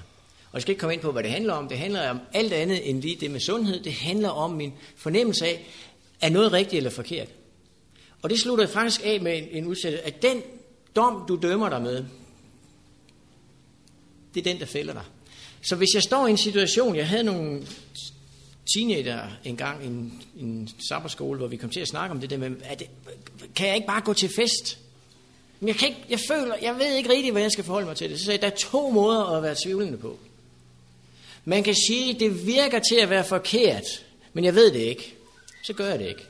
Og 0.55 0.57
jeg 0.57 0.63
skal 0.63 0.73
ikke 0.73 0.81
komme 0.81 0.95
ind 0.95 1.03
på, 1.03 1.13
hvad 1.13 1.23
det 1.23 1.31
handler 1.31 1.53
om. 1.53 1.69
Det 1.69 1.79
handler 1.79 2.11
om 2.11 2.21
alt 2.33 2.53
andet 2.53 2.91
end 2.91 3.03
lige 3.03 3.17
det 3.17 3.31
med 3.31 3.41
sundhed. 3.41 3.81
Det 3.81 3.93
handler 3.93 4.29
om 4.29 4.51
min 4.51 4.73
fornemmelse 4.97 5.47
af, 5.47 5.67
er 6.21 6.31
noget 6.31 6.53
rigtigt 6.53 6.77
eller 6.77 6.91
forkert. 6.91 7.29
Og 8.23 8.31
det 8.31 8.41
slutter 8.41 8.67
faktisk 8.67 9.01
af 9.05 9.21
med 9.21 9.39
en, 9.39 9.49
en 9.51 9.67
udsættelse, 9.67 10.07
at 10.07 10.23
den 10.23 10.43
dom, 10.97 11.25
du 11.29 11.39
dømmer 11.43 11.69
dig 11.69 11.83
med, 11.83 12.05
det 14.35 14.41
er 14.47 14.53
den, 14.53 14.61
der 14.61 14.67
fælder 14.67 14.93
dig. 14.93 15.03
Så 15.63 15.77
hvis 15.77 15.89
jeg 15.95 16.03
står 16.03 16.27
i 16.27 16.31
en 16.31 16.39
situation, 16.39 16.97
jeg 16.97 17.09
havde 17.09 17.25
nogle 17.25 17.67
teenager 18.75 19.29
engang 19.45 19.85
i 19.85 19.87
en, 19.87 20.23
en 20.41 20.69
sabbatskole, 20.89 21.39
hvor 21.39 21.47
vi 21.47 21.57
kom 21.57 21.71
til 21.71 21.81
at 21.81 21.89
snakke 21.89 22.15
om 22.15 22.21
det 22.21 22.31
der 22.31 22.39
med, 22.39 22.51
at 22.65 22.79
det, 22.79 22.89
kan 23.57 23.67
jeg 23.67 23.75
ikke 23.75 23.87
bare 23.87 24.01
gå 24.01 24.13
til 24.13 24.29
fest? 24.29 24.79
Men 25.61 25.69
jeg, 25.69 25.77
kan 25.77 25.89
ikke, 25.89 26.05
jeg 26.11 26.21
føler, 26.29 26.55
jeg 26.63 26.79
ved 26.79 26.97
ikke 26.97 27.11
rigtig, 27.11 27.33
hvad 27.33 27.43
jeg 27.43 27.53
skal 27.53 27.65
forholde 27.65 27.87
mig 27.87 27.97
til 27.97 28.11
det. 28.11 28.19
Så 28.19 28.25
sagde 28.25 28.39
jeg, 28.43 28.43
der 28.43 28.57
er 28.57 28.71
to 28.71 28.91
måder 28.91 29.25
at 29.25 29.43
være 29.43 29.57
tvivlende 29.65 29.99
på. 29.99 30.19
Man 31.45 31.63
kan 31.63 31.75
sige, 31.75 32.19
det 32.21 32.47
virker 32.47 32.79
til 32.79 32.97
at 32.97 33.11
være 33.11 33.25
forkert, 33.25 33.85
men 34.33 34.45
jeg 34.45 34.55
ved 34.55 34.73
det 34.73 34.81
ikke. 34.81 35.15
Så 35.63 35.73
gør 35.73 35.89
jeg 35.89 35.99
det 35.99 36.09
ikke. 36.09 36.25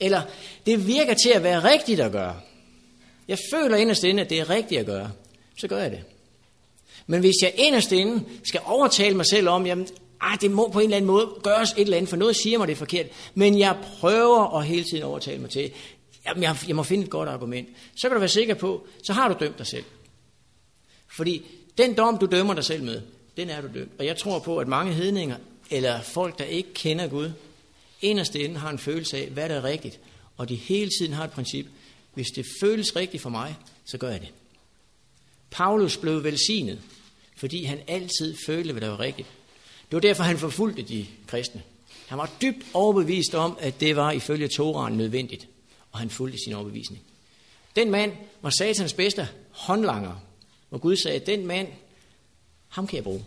Eller, 0.00 0.22
det 0.66 0.86
virker 0.86 1.14
til 1.14 1.30
at 1.30 1.42
være 1.42 1.64
rigtigt 1.64 2.00
at 2.00 2.12
gøre. 2.12 2.40
Jeg 3.28 3.38
føler 3.54 3.76
inderst 3.76 4.04
inde, 4.04 4.22
at 4.22 4.30
det 4.30 4.40
er 4.40 4.50
rigtigt 4.50 4.80
at 4.80 4.86
gøre. 4.86 5.10
Så 5.58 5.68
gør 5.68 5.78
jeg 5.78 5.90
det. 5.90 6.00
Men 7.06 7.20
hvis 7.20 7.34
jeg 7.42 7.52
inderst 7.56 7.92
inde 7.92 8.24
skal 8.44 8.60
overtale 8.64 9.16
mig 9.16 9.26
selv 9.26 9.48
om, 9.48 9.66
jamen, 9.66 9.88
ah, 10.20 10.40
det 10.40 10.50
må 10.50 10.68
på 10.68 10.78
en 10.78 10.84
eller 10.84 10.96
anden 10.96 11.06
måde 11.06 11.28
gøres 11.42 11.72
et 11.72 11.80
eller 11.80 11.96
andet, 11.96 12.08
for 12.08 12.16
noget 12.16 12.36
siger 12.36 12.58
mig, 12.58 12.68
det 12.68 12.72
er 12.72 12.78
forkert, 12.78 13.06
men 13.34 13.58
jeg 13.58 13.76
prøver 13.82 14.58
at 14.58 14.66
hele 14.66 14.84
tiden 14.84 15.02
overtale 15.02 15.40
mig 15.40 15.50
til, 15.50 15.70
jamen, 16.26 16.42
jeg, 16.42 16.56
jeg 16.68 16.76
må 16.76 16.82
finde 16.82 17.04
et 17.04 17.10
godt 17.10 17.28
argument, 17.28 17.68
så 17.96 18.08
kan 18.08 18.14
du 18.14 18.18
være 18.18 18.28
sikker 18.28 18.54
på, 18.54 18.86
så 19.02 19.12
har 19.12 19.28
du 19.28 19.44
dømt 19.44 19.58
dig 19.58 19.66
selv. 19.66 19.84
Fordi 21.16 21.46
den 21.78 21.94
dom, 21.94 22.18
du 22.18 22.26
dømmer 22.26 22.54
dig 22.54 22.64
selv 22.64 22.82
med, 22.82 23.02
den 23.40 23.50
er 23.50 23.60
du 23.60 23.68
dømt. 23.74 23.92
Og 23.98 24.06
jeg 24.06 24.16
tror 24.16 24.38
på, 24.38 24.58
at 24.58 24.68
mange 24.68 24.92
hedninger, 24.92 25.36
eller 25.70 26.02
folk, 26.02 26.38
der 26.38 26.44
ikke 26.44 26.74
kender 26.74 27.08
Gud, 27.08 27.32
inderst 28.00 28.34
inde 28.34 28.56
har 28.56 28.70
en 28.70 28.78
følelse 28.78 29.16
af, 29.16 29.26
hvad 29.28 29.48
der 29.48 29.54
er 29.54 29.64
rigtigt. 29.64 29.98
Og 30.36 30.48
de 30.48 30.54
hele 30.54 30.90
tiden 30.98 31.12
har 31.12 31.24
et 31.24 31.30
princip. 31.30 31.66
Hvis 32.14 32.28
det 32.28 32.46
føles 32.60 32.96
rigtigt 32.96 33.22
for 33.22 33.30
mig, 33.30 33.56
så 33.84 33.98
gør 33.98 34.10
jeg 34.10 34.20
det. 34.20 34.28
Paulus 35.50 35.96
blev 35.96 36.24
velsignet, 36.24 36.80
fordi 37.36 37.64
han 37.64 37.78
altid 37.88 38.36
følte, 38.46 38.72
hvad 38.72 38.80
der 38.82 38.88
var 38.88 39.00
rigtigt. 39.00 39.28
Det 39.90 39.94
var 39.96 40.00
derfor, 40.00 40.22
han 40.22 40.38
forfulgte 40.38 40.82
de 40.82 41.06
kristne. 41.26 41.62
Han 42.06 42.18
var 42.18 42.30
dybt 42.42 42.66
overbevist 42.74 43.34
om, 43.34 43.58
at 43.60 43.80
det 43.80 43.96
var 43.96 44.12
ifølge 44.12 44.48
Toraen 44.48 44.96
nødvendigt, 44.96 45.48
og 45.92 45.98
han 45.98 46.10
fulgte 46.10 46.38
sin 46.44 46.52
overbevisning. 46.52 47.02
Den 47.76 47.90
mand 47.90 48.12
var 48.42 48.50
satans 48.58 48.92
bedste 48.92 49.28
håndlanger, 49.50 50.22
og 50.70 50.80
Gud 50.80 50.96
sagde, 50.96 51.20
at 51.20 51.26
den 51.26 51.46
mand, 51.46 51.68
ham 52.70 52.86
kan 52.86 52.96
jeg 52.96 53.04
bruge. 53.04 53.24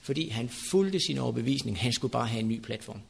Fordi 0.00 0.28
han 0.28 0.48
fulgte 0.70 1.00
sin 1.00 1.18
overbevisning, 1.18 1.78
han 1.78 1.92
skulle 1.92 2.12
bare 2.12 2.26
have 2.26 2.40
en 2.40 2.48
ny 2.48 2.60
platform. 2.60 3.00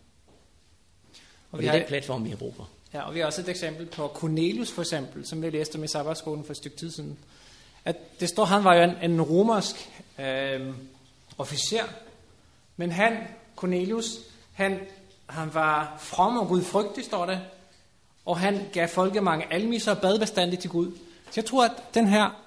Og 1.52 1.58
det 1.58 1.68
er 1.68 1.72
den 1.72 1.86
platform, 1.88 2.24
vi 2.24 2.30
har 2.30 2.36
brug 2.36 2.54
for. 2.56 2.68
Ja, 2.94 3.00
og 3.00 3.14
vi 3.14 3.18
har 3.18 3.26
også 3.26 3.40
et 3.40 3.48
eksempel 3.48 3.86
på 3.86 4.08
Cornelius 4.14 4.72
for 4.72 4.82
eksempel, 4.82 5.26
som 5.26 5.42
vi 5.42 5.50
læste 5.50 5.76
om 5.76 5.84
i 5.84 5.88
sabbatskolen 5.88 6.44
for 6.44 6.50
et 6.50 6.56
stykke 6.56 6.76
tid 6.76 6.90
siden. 6.90 7.18
At 7.84 8.20
det 8.20 8.28
står, 8.28 8.44
han 8.44 8.64
var 8.64 8.74
jo 8.74 8.82
en, 8.82 9.10
en 9.10 9.22
romersk 9.22 9.90
øh, 10.18 10.74
officer, 11.38 11.84
men 12.76 12.92
han, 12.92 13.16
Cornelius, 13.56 14.18
han, 14.52 14.78
han 15.26 15.54
var 15.54 15.96
from 16.00 16.36
og 16.36 16.48
gudfrygtig, 16.48 17.04
står 17.04 17.26
det, 17.26 17.40
og 18.24 18.38
han 18.38 18.60
gav 18.72 18.88
folket 18.88 19.22
mange 19.22 19.52
almiser 19.52 19.94
og 19.94 20.00
bad 20.00 20.18
bestandigt 20.18 20.60
til 20.60 20.70
Gud. 20.70 20.92
Så 21.24 21.32
jeg 21.36 21.44
tror, 21.44 21.64
at 21.64 21.94
den 21.94 22.06
her 22.06 22.44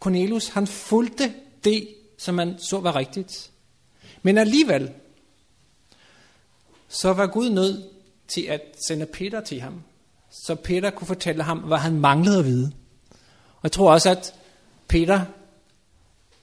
Cornelius, 0.00 0.48
han 0.48 0.66
fulgte 0.66 1.34
det, 1.64 1.88
som 2.18 2.34
man 2.34 2.58
så 2.58 2.80
var 2.80 2.96
rigtigt. 2.96 3.50
Men 4.22 4.38
alligevel, 4.38 4.92
så 6.88 7.12
var 7.12 7.26
Gud 7.26 7.50
nødt 7.50 7.84
til 8.28 8.42
at 8.42 8.60
sende 8.88 9.06
Peter 9.06 9.40
til 9.40 9.60
ham, 9.60 9.82
så 10.30 10.54
Peter 10.54 10.90
kunne 10.90 11.06
fortælle 11.06 11.42
ham, 11.42 11.58
hvad 11.58 11.78
han 11.78 12.00
manglede 12.00 12.38
at 12.38 12.44
vide. 12.44 12.72
Og 13.56 13.60
jeg 13.62 13.72
tror 13.72 13.92
også, 13.92 14.10
at 14.10 14.34
Peter 14.88 15.24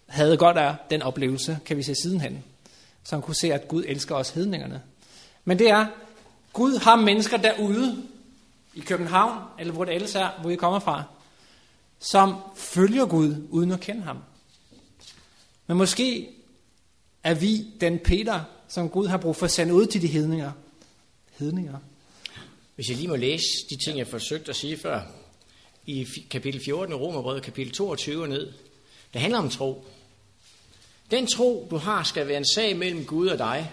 havde 0.07 0.37
godt 0.37 0.57
af 0.57 0.75
den 0.89 1.01
oplevelse, 1.01 1.59
kan 1.65 1.77
vi 1.77 1.83
se 1.83 1.95
sidenhen, 1.95 2.43
så 3.03 3.15
han 3.15 3.21
kunne 3.21 3.35
se, 3.35 3.53
at 3.53 3.67
Gud 3.67 3.83
elsker 3.87 4.15
os 4.15 4.29
hedningerne. 4.29 4.81
Men 5.45 5.59
det 5.59 5.69
er, 5.69 5.85
Gud 6.53 6.79
har 6.79 6.95
mennesker 6.95 7.37
derude, 7.37 8.03
i 8.73 8.79
København, 8.79 9.37
eller 9.59 9.73
hvor 9.73 9.85
det 9.85 9.95
ellers 9.95 10.15
er, 10.15 10.29
hvor 10.41 10.49
I 10.49 10.55
kommer 10.55 10.79
fra, 10.79 11.03
som 11.99 12.35
følger 12.55 13.05
Gud, 13.05 13.35
uden 13.49 13.71
at 13.71 13.79
kende 13.79 14.01
ham. 14.01 14.17
Men 15.71 15.77
måske 15.77 16.29
er 17.23 17.33
vi 17.33 17.65
den 17.81 17.99
Peter, 17.99 18.43
som 18.67 18.89
Gud 18.89 19.07
har 19.07 19.17
brug 19.17 19.35
for 19.35 19.45
at 19.45 19.51
sende 19.51 19.73
ud 19.73 19.85
til 19.85 20.01
de 20.01 20.07
hedninger. 20.07 20.51
hedninger. 21.39 21.77
Hvis 22.75 22.89
jeg 22.89 22.97
lige 22.97 23.07
må 23.07 23.15
læse 23.15 23.45
de 23.69 23.85
ting, 23.85 23.97
jeg 23.97 24.07
forsøgte 24.07 24.49
at 24.49 24.55
sige 24.55 24.77
før, 24.77 25.01
i 25.85 26.07
kapitel 26.29 26.61
14 26.65 26.95
i 26.95 26.97
Romerbrevet, 26.97 27.43
kapitel 27.43 27.73
22 27.73 28.21
og 28.21 28.29
ned, 28.29 28.51
det 29.13 29.21
handler 29.21 29.39
om 29.39 29.49
tro. 29.49 29.85
Den 31.11 31.27
tro, 31.27 31.67
du 31.69 31.77
har, 31.77 32.03
skal 32.03 32.27
være 32.27 32.37
en 32.37 32.53
sag 32.55 32.77
mellem 32.77 33.05
Gud 33.05 33.27
og 33.27 33.37
dig, 33.37 33.71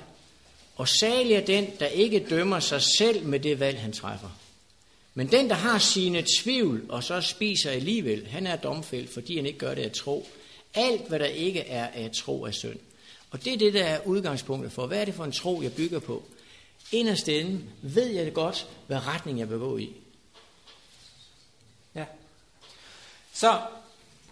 og 0.76 0.88
salig 0.88 1.34
er 1.34 1.46
den, 1.46 1.66
der 1.78 1.86
ikke 1.86 2.26
dømmer 2.30 2.60
sig 2.60 2.82
selv 2.82 3.26
med 3.26 3.40
det 3.40 3.60
valg, 3.60 3.80
han 3.80 3.92
træffer. 3.92 4.38
Men 5.14 5.30
den, 5.30 5.48
der 5.48 5.54
har 5.54 5.78
sine 5.78 6.24
tvivl, 6.42 6.86
og 6.88 7.04
så 7.04 7.20
spiser 7.20 7.70
alligevel, 7.70 8.26
han 8.26 8.46
er 8.46 8.56
domfældt, 8.56 9.10
fordi 9.14 9.36
han 9.36 9.46
ikke 9.46 9.58
gør 9.58 9.74
det 9.74 9.82
af 9.82 9.92
tro. 9.92 10.28
Alt, 10.74 11.08
hvad 11.08 11.18
der 11.18 11.26
ikke 11.26 11.60
er 11.60 11.86
af 11.86 12.10
tro, 12.14 12.42
er 12.42 12.50
synd. 12.50 12.78
Og 13.30 13.44
det 13.44 13.52
er 13.52 13.58
det, 13.58 13.74
der 13.74 13.84
er 13.84 14.06
udgangspunktet 14.06 14.72
for. 14.72 14.86
Hvad 14.86 15.00
er 15.00 15.04
det 15.04 15.14
for 15.14 15.24
en 15.24 15.32
tro, 15.32 15.62
jeg 15.62 15.72
bygger 15.72 15.98
på? 15.98 16.22
Inderst 16.92 17.28
inde 17.28 17.64
ved 17.82 18.06
jeg 18.06 18.26
det 18.26 18.34
godt, 18.34 18.68
hvad 18.86 19.06
retning 19.06 19.38
jeg 19.38 19.50
vil 19.50 19.58
gå 19.58 19.78
i. 19.78 19.92
Ja. 21.94 22.04
Så 23.32 23.60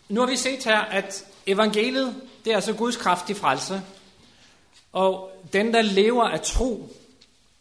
nu 0.08 0.20
har 0.20 0.28
vi 0.28 0.36
set 0.36 0.64
her, 0.64 0.78
at 0.78 1.26
evangeliet, 1.46 2.14
det 2.44 2.50
er 2.50 2.54
altså 2.54 2.72
Guds 2.72 2.96
kraftige 2.96 3.36
frelse. 3.36 3.82
Og 4.92 5.30
den, 5.52 5.74
der 5.74 5.82
lever 5.82 6.24
af 6.24 6.40
tro, 6.40 6.96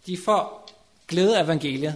de 0.05 0.17
får 0.25 0.69
glæde 1.07 1.37
af 1.37 1.43
evangeliet. 1.43 1.95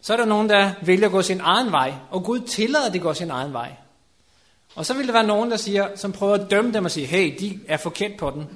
Så 0.00 0.12
er 0.12 0.16
der 0.16 0.24
nogen, 0.24 0.48
der 0.48 0.72
vælger 0.82 1.06
at 1.06 1.12
gå 1.12 1.22
sin 1.22 1.40
egen 1.40 1.72
vej, 1.72 1.94
og 2.10 2.24
Gud 2.24 2.40
tillader, 2.40 2.86
at 2.86 2.92
de 2.92 2.98
går 2.98 3.12
sin 3.12 3.30
egen 3.30 3.52
vej. 3.52 3.76
Og 4.74 4.86
så 4.86 4.94
vil 4.94 5.06
der 5.06 5.12
være 5.12 5.26
nogen, 5.26 5.50
der 5.50 5.56
siger, 5.56 5.96
som 5.96 6.12
prøver 6.12 6.34
at 6.34 6.50
dømme 6.50 6.72
dem 6.72 6.84
og 6.84 6.90
sige, 6.90 7.06
hey, 7.06 7.36
de 7.40 7.60
er 7.68 7.76
forkert 7.76 8.16
på 8.18 8.30
den. 8.30 8.46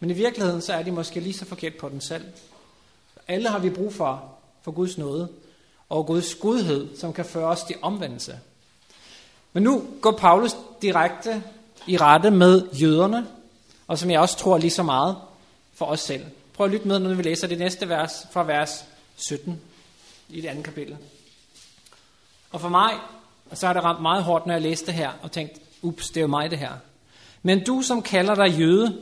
Men 0.00 0.10
i 0.10 0.12
virkeligheden, 0.12 0.62
så 0.62 0.72
er 0.72 0.82
de 0.82 0.92
måske 0.92 1.20
lige 1.20 1.34
så 1.34 1.44
forkert 1.44 1.74
på 1.74 1.88
den 1.88 2.00
selv. 2.00 2.24
Alle 3.28 3.48
har 3.48 3.58
vi 3.58 3.70
brug 3.70 3.94
for, 3.94 4.34
for 4.62 4.70
Guds 4.70 4.98
nåde 4.98 5.28
og 5.88 6.06
Guds 6.06 6.34
godhed, 6.34 6.96
som 6.96 7.12
kan 7.12 7.24
føre 7.24 7.46
os 7.46 7.62
til 7.62 7.76
omvendelse. 7.82 8.38
Men 9.52 9.62
nu 9.62 9.84
går 10.00 10.12
Paulus 10.12 10.56
direkte 10.82 11.42
i 11.86 11.96
rette 11.96 12.30
med 12.30 12.68
jøderne, 12.72 13.26
og 13.86 13.98
som 13.98 14.10
jeg 14.10 14.20
også 14.20 14.36
tror 14.36 14.58
lige 14.58 14.70
så 14.70 14.82
meget 14.82 15.16
for 15.74 15.86
os 15.86 16.00
selv. 16.00 16.24
Prøv 16.52 16.64
at 16.64 16.72
lytte 16.72 16.88
med, 16.88 16.98
når 16.98 17.14
vi 17.14 17.22
læser 17.22 17.46
det 17.46 17.58
næste 17.58 17.88
vers 17.88 18.26
fra 18.32 18.44
vers 18.44 18.84
17 19.16 19.60
i 20.28 20.40
det 20.40 20.48
andet 20.48 20.64
kapitel. 20.64 20.96
Og 22.50 22.60
for 22.60 22.68
mig, 22.68 22.92
så 23.56 23.66
har 23.66 23.72
det 23.72 23.84
ramt 23.84 24.02
meget 24.02 24.24
hårdt, 24.24 24.46
når 24.46 24.54
jeg 24.54 24.62
læste 24.62 24.86
det 24.86 24.94
her, 24.94 25.10
og 25.22 25.32
tænkt, 25.32 25.58
ups, 25.82 26.08
det 26.08 26.16
er 26.16 26.20
jo 26.20 26.26
mig 26.26 26.50
det 26.50 26.58
her. 26.58 26.72
Men 27.42 27.64
du, 27.64 27.82
som 27.82 28.02
kalder 28.02 28.34
dig 28.34 28.58
jøde, 28.58 28.98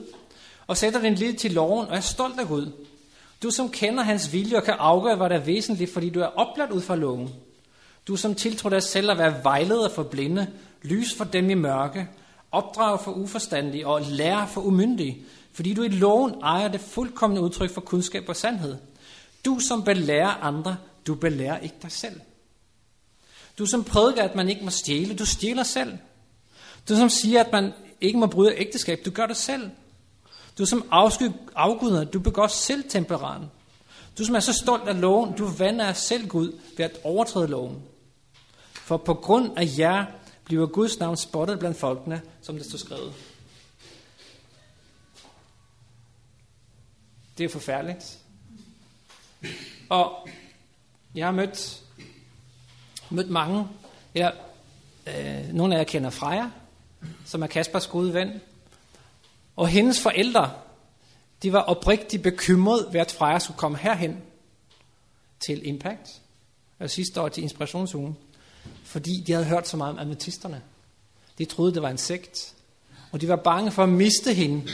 og 0.67 0.77
sætter 0.77 1.01
din 1.01 1.15
lid 1.15 1.35
til 1.35 1.53
loven, 1.53 1.89
og 1.89 1.97
er 1.97 2.01
stolt 2.01 2.41
af 2.41 2.49
Gud. 2.49 2.73
Du, 3.43 3.51
som 3.51 3.71
kender 3.71 4.03
hans 4.03 4.33
vilje 4.33 4.57
og 4.57 4.63
kan 4.63 4.75
afgøre, 4.79 5.17
hvad 5.17 5.31
der 5.31 5.37
er 5.37 5.45
væsentligt, 5.45 5.93
fordi 5.93 6.11
du 6.11 6.21
er 6.21 6.27
opladt 6.27 6.71
ud 6.71 6.81
fra 6.81 6.97
loven. 6.97 7.31
Du, 8.09 8.17
som 8.17 8.35
tiltror 8.35 8.71
dig 8.71 8.83
selv 8.83 9.11
at 9.11 9.19
være 9.19 9.45
vejleder 9.45 9.89
for 9.89 10.03
blinde, 10.03 10.47
lys 10.83 11.15
for 11.15 11.25
dem 11.25 11.51
i 11.51 11.55
mørke, 11.55 12.09
opdrag 12.53 13.01
for 13.01 13.13
uforstandige 13.13 13.87
og 13.87 14.03
lærer 14.03 14.47
for 14.47 14.61
umyndige, 14.61 15.25
fordi 15.53 15.75
du 15.75 15.83
i 15.83 15.89
loven 15.89 16.35
ejer 16.43 16.69
det 16.69 16.81
fuldkommende 16.81 17.43
udtryk 17.43 17.71
for 17.71 17.81
kundskab 17.81 18.29
og 18.29 18.37
sandhed. 18.37 18.77
Du, 19.45 19.59
som 19.59 19.85
belærer 19.85 20.45
andre, 20.45 20.77
du 21.07 21.15
belærer 21.15 21.59
ikke 21.59 21.77
dig 21.83 21.93
selv. 21.93 22.21
Du 23.59 23.67
som 23.67 23.85
prædiker, 23.85 24.23
at 24.23 24.35
man 24.35 24.49
ikke 24.49 24.65
må 24.65 24.71
stjæle, 24.71 25.17
du 25.17 25.25
stjæler 25.25 25.63
selv. 25.63 25.99
Du 26.89 26.97
som 26.97 27.09
siger, 27.09 27.45
at 27.45 27.53
man 27.53 27.73
ikke 28.01 28.19
må 28.19 28.27
bryde 28.27 28.57
ægteskab, 28.57 28.99
du 29.05 29.11
gør 29.11 29.27
det 29.27 29.37
selv. 29.37 29.71
Du 30.59 30.67
som 30.67 30.89
afsky 30.91 31.31
afguder, 31.55 32.05
du 32.05 32.21
begår 32.21 32.47
selv 32.47 32.85
temperan. 32.89 33.43
Du 34.19 34.25
som 34.25 34.35
er 34.35 34.41
så 34.41 34.53
stolt 34.53 34.89
af 34.89 35.01
loven, 35.01 35.33
du 35.33 35.47
vander 35.47 35.93
selv 35.93 36.29
Gud 36.29 36.59
ved 36.77 36.85
at 36.85 37.01
overtræde 37.05 37.47
loven. 37.47 37.83
For 38.73 38.97
på 38.97 39.15
grund 39.15 39.59
af 39.59 39.79
jer 39.79 40.05
bliver 40.45 40.67
Guds 40.67 40.99
navn 40.99 41.17
spottet 41.17 41.59
blandt 41.59 41.79
folkene, 41.79 42.23
som 42.43 42.57
det 42.57 42.67
står 42.67 42.79
skrevet. 42.79 43.13
Det 47.39 47.45
er 47.45 47.49
forfærdeligt. 47.49 48.19
Og 49.89 50.29
jeg 51.15 51.27
har 51.27 51.33
mødt, 51.33 51.83
mødt 53.11 53.31
mange. 53.31 53.69
Jeg, 54.15 54.33
øh, 55.07 55.55
nogle 55.55 55.75
af 55.75 55.79
jer 55.79 55.85
kender 55.85 56.11
Freja, 56.11 56.51
som 57.25 57.43
er 57.43 57.47
Kaspers 57.47 57.87
gode 57.87 58.15
ven. 58.15 58.41
Og 59.57 59.69
hendes 59.69 60.01
forældre, 60.01 60.53
de 61.43 61.53
var 61.53 61.61
oprigtigt 61.61 62.23
bekymret 62.23 62.87
ved, 62.93 63.01
at 63.01 63.13
Freja 63.13 63.39
skulle 63.39 63.59
komme 63.59 63.79
herhen 63.79 64.23
til 65.47 65.67
Impact, 65.67 66.21
og 66.79 66.91
sidste 66.91 67.21
år 67.21 67.29
til 67.29 67.43
Inspirationsugen, 67.43 68.17
fordi 68.85 69.23
de 69.27 69.33
havde 69.33 69.47
hørt 69.47 69.69
så 69.69 69.77
meget 69.77 69.93
om 69.93 69.99
ametisterne. 69.99 70.63
De 71.39 71.45
troede, 71.45 71.75
det 71.75 71.83
var 71.83 71.91
en 71.91 71.99
sekt, 71.99 72.55
og 73.13 73.21
de 73.21 73.29
var 73.29 73.37
bange 73.37 73.73
for 73.73 73.83
at 73.83 73.89
miste 73.89 74.35
hende. 74.35 74.69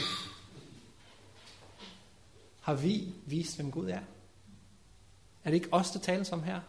Har 2.61 2.73
vi 2.73 3.07
vist, 3.25 3.55
hvem 3.55 3.71
Gud 3.71 3.89
er? 3.89 3.99
Er 5.43 5.49
det 5.49 5.53
ikke 5.53 5.73
os, 5.73 5.91
der 5.91 5.99
tales 5.99 6.31
om 6.31 6.43
her? 6.43 6.59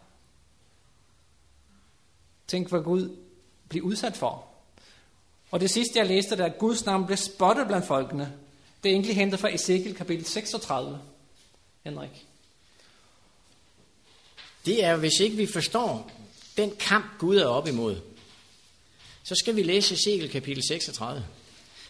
Tænk, 2.47 2.69
hvad 2.69 2.81
Gud 2.81 3.17
bliver 3.69 3.85
udsat 3.85 4.17
for. 4.17 4.47
Og 5.51 5.59
det 5.59 5.69
sidste, 5.69 5.99
jeg 5.99 6.07
læste, 6.07 6.37
der 6.37 6.45
at 6.45 6.57
Guds 6.57 6.85
navn 6.85 7.05
blev 7.05 7.17
spottet 7.17 7.67
blandt 7.67 7.87
folkene. 7.87 8.33
Det 8.83 8.89
er 8.89 8.93
egentlig 8.93 9.15
hentet 9.15 9.39
fra 9.39 9.53
Ezekiel 9.53 9.95
kapitel 9.95 10.25
36. 10.25 10.99
Henrik. 11.83 12.25
Det 14.65 14.83
er, 14.83 14.95
hvis 14.95 15.19
ikke 15.19 15.37
vi 15.37 15.45
forstår 15.45 16.11
den 16.57 16.73
kamp, 16.79 17.05
Gud 17.19 17.37
er 17.37 17.45
op 17.45 17.67
imod, 17.67 17.95
så 19.23 19.35
skal 19.35 19.55
vi 19.55 19.63
læse 19.63 19.93
Ezekiel 19.93 20.29
kapitel 20.29 20.63
36. 20.63 21.25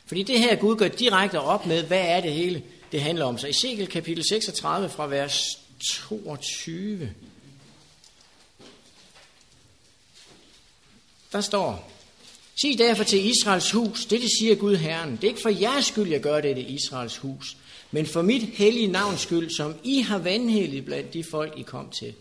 Fordi 0.05 0.23
det 0.23 0.39
her 0.39 0.55
Gud 0.55 0.75
går 0.75 0.87
direkte 0.87 1.39
op 1.39 1.65
med, 1.65 1.83
hvad 1.83 2.01
er 2.01 2.21
det 2.21 2.33
hele, 2.33 2.63
det 2.91 3.01
handler 3.01 3.25
om. 3.25 3.37
Så 3.37 3.47
Ezekiel 3.47 3.87
kapitel 3.87 4.23
36 4.29 4.89
fra 4.89 5.07
vers 5.07 5.59
22. 5.79 7.13
Der 11.35 11.41
står, 11.41 11.91
Sig 12.55 12.77
derfor 12.77 13.03
til 13.03 13.25
Israels 13.25 13.71
hus, 13.71 14.05
det 14.05 14.21
det 14.21 14.29
siger 14.39 14.55
Gud 14.55 14.75
Herren, 14.75 15.11
det 15.11 15.23
er 15.23 15.27
ikke 15.27 15.41
for 15.41 15.49
jeres 15.49 15.85
skyld, 15.85 16.09
jeg 16.09 16.21
gør 16.21 16.41
det, 16.41 16.55
det 16.55 16.65
Israels 16.67 17.17
hus, 17.17 17.57
men 17.91 18.05
for 18.05 18.21
mit 18.21 18.41
hellige 18.41 18.87
navns 18.87 19.21
skyld, 19.21 19.49
som 19.49 19.75
I 19.83 20.01
har 20.01 20.17
vandhældet 20.17 20.85
blandt 20.85 21.13
de 21.13 21.23
folk, 21.23 21.53
I 21.57 21.61
kom 21.61 21.89
til. 21.89 22.13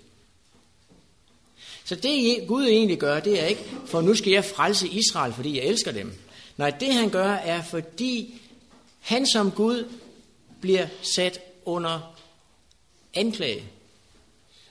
Så 1.85 1.94
det 1.94 2.44
Gud 2.49 2.66
egentlig 2.66 2.99
gør, 2.99 3.21
det 3.21 3.42
er 3.42 3.47
ikke, 3.47 3.64
for 3.87 4.00
nu 4.00 4.14
skal 4.14 4.33
jeg 4.33 4.44
frelse 4.44 4.88
Israel, 4.88 5.33
fordi 5.33 5.56
jeg 5.56 5.64
elsker 5.64 5.92
dem. 5.92 6.12
Nej, 6.56 6.71
det 6.71 6.94
han 6.94 7.11
gør, 7.11 7.33
er 7.33 7.62
fordi 7.62 8.40
han 9.00 9.26
som 9.26 9.50
Gud 9.50 9.88
bliver 10.61 10.87
sat 11.02 11.40
under 11.64 12.16
anklage. 13.14 13.64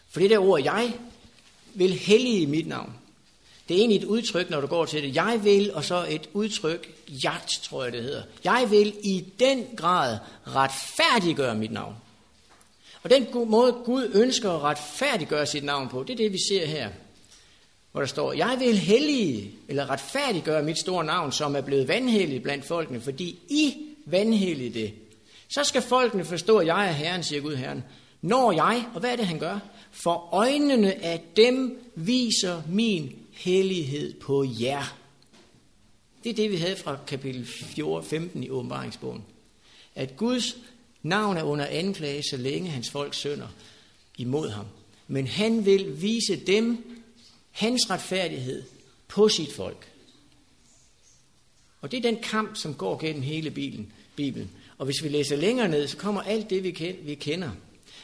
For 0.09 0.19
det 0.19 0.29
der 0.29 0.39
ord, 0.39 0.63
jeg 0.63 0.93
vil 1.73 1.93
hellige 1.93 2.47
mit 2.47 2.67
navn. 2.67 2.93
Det 3.67 3.75
er 3.75 3.79
egentlig 3.79 3.97
et 3.97 4.07
udtryk, 4.07 4.49
når 4.49 4.61
du 4.61 4.67
går 4.67 4.85
til 4.85 5.03
det. 5.03 5.15
Jeg 5.15 5.39
vil, 5.43 5.73
og 5.73 5.83
så 5.83 6.05
et 6.09 6.29
udtryk, 6.33 6.93
jagt, 7.23 7.59
tror 7.63 7.83
jeg 7.83 7.93
det 7.93 8.03
hedder. 8.03 8.23
Jeg 8.43 8.67
vil 8.69 8.93
i 9.03 9.25
den 9.39 9.65
grad 9.77 10.17
retfærdiggøre 10.47 11.55
mit 11.55 11.71
navn. 11.71 11.95
Og 13.03 13.09
den 13.09 13.27
måde, 13.49 13.71
Gud 13.71 14.11
ønsker 14.13 14.51
at 14.51 14.61
retfærdiggøre 14.61 15.45
sit 15.45 15.63
navn 15.63 15.89
på, 15.89 16.03
det 16.03 16.13
er 16.13 16.17
det, 16.17 16.33
vi 16.33 16.39
ser 16.49 16.65
her. 16.65 16.89
Hvor 17.91 18.01
der 18.01 18.07
står, 18.07 18.33
jeg 18.33 18.55
vil 18.59 18.77
hellige, 18.77 19.51
eller 19.67 19.89
retfærdiggøre 19.89 20.63
mit 20.63 20.79
store 20.79 21.03
navn, 21.03 21.31
som 21.31 21.55
er 21.55 21.61
blevet 21.61 21.87
vanhelligt 21.87 22.43
blandt 22.43 22.65
folkene, 22.65 23.01
fordi 23.01 23.39
I 23.49 23.73
vanhellige 24.05 24.73
det. 24.73 24.93
Så 25.47 25.63
skal 25.63 25.81
folkene 25.81 26.25
forstå, 26.25 26.57
at 26.57 26.67
jeg 26.67 26.87
er 26.87 26.91
Herren, 26.91 27.23
siger 27.23 27.41
Gud 27.41 27.55
Herren. 27.55 27.83
Når 28.21 28.51
jeg, 28.51 28.85
og 28.93 28.99
hvad 28.99 29.11
er 29.11 29.15
det, 29.15 29.27
han 29.27 29.39
gør? 29.39 29.59
For 29.91 30.29
øjnene 30.31 31.03
af 31.03 31.21
dem 31.35 31.79
viser 31.95 32.61
min 32.69 33.22
hellighed 33.33 34.13
på 34.13 34.43
jer. 34.43 34.97
Det 36.23 36.29
er 36.29 36.33
det, 36.33 36.51
vi 36.51 36.57
havde 36.57 36.75
fra 36.75 36.97
kapitel 37.07 37.45
14, 37.45 38.09
15 38.09 38.43
i 38.43 38.49
åbenbaringsbogen. 38.49 39.23
At 39.95 40.17
Guds 40.17 40.55
navn 41.03 41.37
er 41.37 41.43
under 41.43 41.65
anklage, 41.65 42.23
så 42.23 42.37
længe 42.37 42.69
hans 42.69 42.89
folk 42.89 43.13
sønder 43.13 43.47
imod 44.17 44.49
ham. 44.49 44.65
Men 45.07 45.27
han 45.27 45.65
vil 45.65 46.01
vise 46.01 46.35
dem 46.35 47.01
hans 47.51 47.89
retfærdighed 47.89 48.63
på 49.07 49.29
sit 49.29 49.53
folk. 49.53 49.91
Og 51.81 51.91
det 51.91 51.97
er 51.97 52.01
den 52.01 52.17
kamp, 52.23 52.57
som 52.57 52.73
går 52.73 52.97
gennem 52.97 53.21
hele 53.21 53.51
Bibelen. 53.51 53.93
Bibelen. 54.15 54.51
Og 54.77 54.85
hvis 54.85 55.03
vi 55.03 55.09
læser 55.09 55.35
længere 55.35 55.67
ned, 55.67 55.87
så 55.87 55.97
kommer 55.97 56.21
alt 56.21 56.49
det, 56.49 56.63
vi 57.03 57.15
kender. 57.15 57.49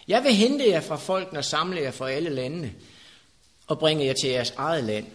Jeg 0.07 0.24
vil 0.24 0.33
hente 0.33 0.69
jer 0.69 0.81
fra 0.81 0.95
folk, 0.95 1.33
og 1.33 1.45
samle 1.45 1.81
jer 1.81 1.91
fra 1.91 2.12
alle 2.12 2.29
landene, 2.29 2.74
og 3.67 3.79
bringe 3.79 4.05
jer 4.05 4.13
til 4.13 4.29
jeres 4.29 4.53
eget 4.57 4.83
land. 4.83 5.05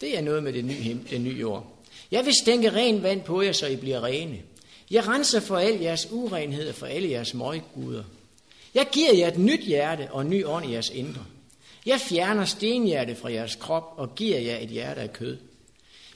Det 0.00 0.18
er 0.18 0.22
noget 0.22 0.42
med 0.42 0.52
det 0.52 0.64
nye, 0.64 0.98
det 1.10 1.20
nye 1.20 1.36
jord. 1.40 1.66
Jeg 2.10 2.26
vil 2.26 2.34
stænke 2.42 2.72
ren 2.72 3.02
vand 3.02 3.22
på 3.22 3.42
jer, 3.42 3.52
så 3.52 3.66
I 3.66 3.76
bliver 3.76 4.04
rene. 4.04 4.38
Jeg 4.90 5.08
renser 5.08 5.40
for 5.40 5.56
al 5.56 5.80
jeres 5.80 6.08
urenhed 6.10 6.68
og 6.68 6.74
for 6.74 6.86
alle 6.86 7.10
jeres 7.10 7.34
møgguder. 7.34 8.04
Jeg 8.74 8.86
giver 8.92 9.14
jer 9.14 9.28
et 9.28 9.38
nyt 9.38 9.60
hjerte 9.60 10.08
og 10.10 10.22
en 10.22 10.30
ny 10.30 10.46
ånd 10.46 10.66
i 10.66 10.72
jeres 10.72 10.90
indre. 10.90 11.24
Jeg 11.86 12.00
fjerner 12.00 12.44
stenhjerte 12.44 13.14
fra 13.14 13.32
jeres 13.32 13.56
krop 13.56 13.94
og 13.96 14.14
giver 14.14 14.38
jer 14.38 14.58
et 14.58 14.68
hjerte 14.68 15.00
af 15.00 15.12
kød. 15.12 15.36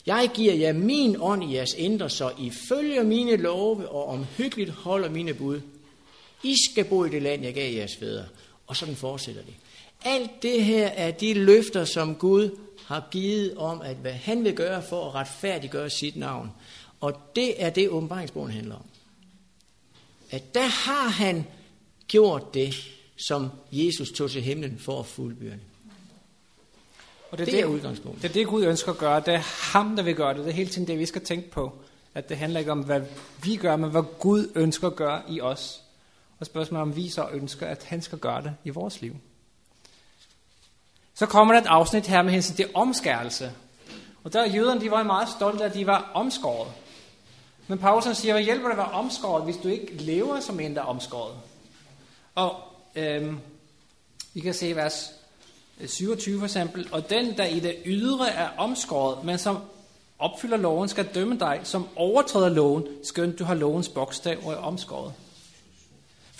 Jeg 0.06 0.30
giver 0.34 0.54
jer 0.54 0.72
min 0.72 1.16
ånd 1.20 1.44
i 1.44 1.54
jeres 1.54 1.74
indre, 1.74 2.10
så 2.10 2.32
I 2.38 2.52
følger 2.68 3.02
mine 3.02 3.36
love 3.36 3.88
og 3.88 4.06
omhyggeligt 4.06 4.70
holder 4.70 5.10
mine 5.10 5.34
bud. 5.34 5.60
I 6.42 6.54
skal 6.70 6.84
bo 6.84 7.04
i 7.04 7.08
det 7.08 7.22
land, 7.22 7.42
jeg 7.42 7.54
gav 7.54 7.74
jeres 7.74 7.96
fædre. 7.96 8.24
Og 8.70 8.76
sådan 8.76 8.96
fortsætter 8.96 9.42
det. 9.42 9.54
Alt 10.04 10.42
det 10.42 10.64
her 10.64 10.86
er 10.86 11.10
de 11.10 11.34
løfter, 11.34 11.84
som 11.84 12.14
Gud 12.14 12.58
har 12.86 13.08
givet 13.10 13.56
om, 13.56 13.80
at 13.80 13.96
hvad 13.96 14.12
han 14.12 14.44
vil 14.44 14.54
gøre 14.54 14.82
for 14.82 15.08
at 15.08 15.14
retfærdiggøre 15.14 15.90
sit 15.90 16.16
navn. 16.16 16.50
Og 17.00 17.14
det 17.36 17.62
er 17.62 17.70
det, 17.70 17.88
åbenbaringsbogen 17.88 18.50
handler 18.50 18.74
om. 18.74 18.84
At 20.30 20.54
der 20.54 20.66
har 20.66 21.08
han 21.08 21.46
gjort 22.08 22.54
det, 22.54 22.74
som 23.16 23.50
Jesus 23.72 24.10
tog 24.10 24.30
til 24.30 24.42
himlen 24.42 24.78
for 24.78 25.00
at 25.00 25.06
fuldbyrde. 25.06 25.58
Og 27.30 27.38
det 27.38 27.40
er 27.40 27.44
det, 27.44 27.54
det 27.54 27.60
er 27.60 27.66
udgangspunktet. 27.66 28.22
Det 28.22 28.28
er 28.28 28.32
det, 28.32 28.46
Gud 28.46 28.64
ønsker 28.64 28.92
at 28.92 28.98
gøre. 28.98 29.20
Det 29.20 29.34
er 29.34 29.72
ham, 29.72 29.96
der 29.96 30.02
vil 30.02 30.14
gøre 30.14 30.34
det. 30.34 30.44
Det 30.44 30.50
er 30.50 30.54
hele 30.54 30.70
tiden 30.70 30.86
det, 30.86 30.98
vi 30.98 31.06
skal 31.06 31.24
tænke 31.24 31.50
på. 31.50 31.72
At 32.14 32.28
det 32.28 32.36
handler 32.36 32.60
ikke 32.60 32.72
om, 32.72 32.80
hvad 32.80 33.00
vi 33.44 33.56
gør, 33.56 33.76
men 33.76 33.90
hvad 33.90 34.02
Gud 34.18 34.52
ønsker 34.54 34.86
at 34.86 34.96
gøre 34.96 35.22
i 35.28 35.40
os. 35.40 35.82
Og 36.40 36.46
spørgsmålet 36.46 36.82
om 36.82 36.96
vi 36.96 37.08
så 37.08 37.28
ønsker, 37.32 37.66
at 37.66 37.84
han 37.84 38.02
skal 38.02 38.18
gøre 38.18 38.42
det 38.42 38.54
i 38.64 38.70
vores 38.70 39.00
liv. 39.00 39.16
Så 41.14 41.26
kommer 41.26 41.54
der 41.54 41.60
et 41.60 41.66
afsnit 41.66 42.06
her 42.06 42.22
med 42.22 42.32
hensyn 42.32 42.54
til 42.54 42.68
omskærelse. 42.74 43.52
Og 44.24 44.32
der 44.32 44.46
jøderne, 44.46 44.80
de 44.80 44.90
var 44.90 45.02
meget 45.02 45.28
stolte 45.28 45.64
af, 45.64 45.68
at 45.68 45.74
de 45.74 45.86
var 45.86 46.10
omskåret. 46.14 46.72
Men 47.68 47.78
Paulus 47.78 48.16
siger, 48.16 48.34
hvad 48.34 48.42
hjælper 48.42 48.64
det 48.64 48.72
at 48.72 48.78
være 48.78 48.90
omskåret, 48.90 49.44
hvis 49.44 49.56
du 49.56 49.68
ikke 49.68 49.94
lever 49.94 50.40
som 50.40 50.60
en, 50.60 50.74
der 50.74 50.82
er 50.82 50.86
omskåret? 50.86 51.34
Og 52.34 52.56
øhm, 52.96 53.40
vi 54.34 54.40
kan 54.40 54.54
se 54.54 54.76
vers 54.76 55.12
øh, 55.80 55.88
27 55.88 56.38
for 56.38 56.46
eksempel. 56.46 56.88
Og 56.92 57.10
den, 57.10 57.36
der 57.36 57.44
i 57.44 57.60
det 57.60 57.76
ydre 57.86 58.30
er 58.30 58.48
omskåret, 58.56 59.24
men 59.24 59.38
som 59.38 59.58
opfylder 60.18 60.56
loven, 60.56 60.88
skal 60.88 61.14
dømme 61.14 61.38
dig, 61.38 61.60
som 61.62 61.88
overtræder 61.96 62.48
loven, 62.48 62.86
skønt 63.04 63.38
du 63.38 63.44
har 63.44 63.54
lovens 63.54 63.88
bogstav 63.88 64.38
og 64.44 64.52
er 64.52 64.56
omskåret. 64.56 65.12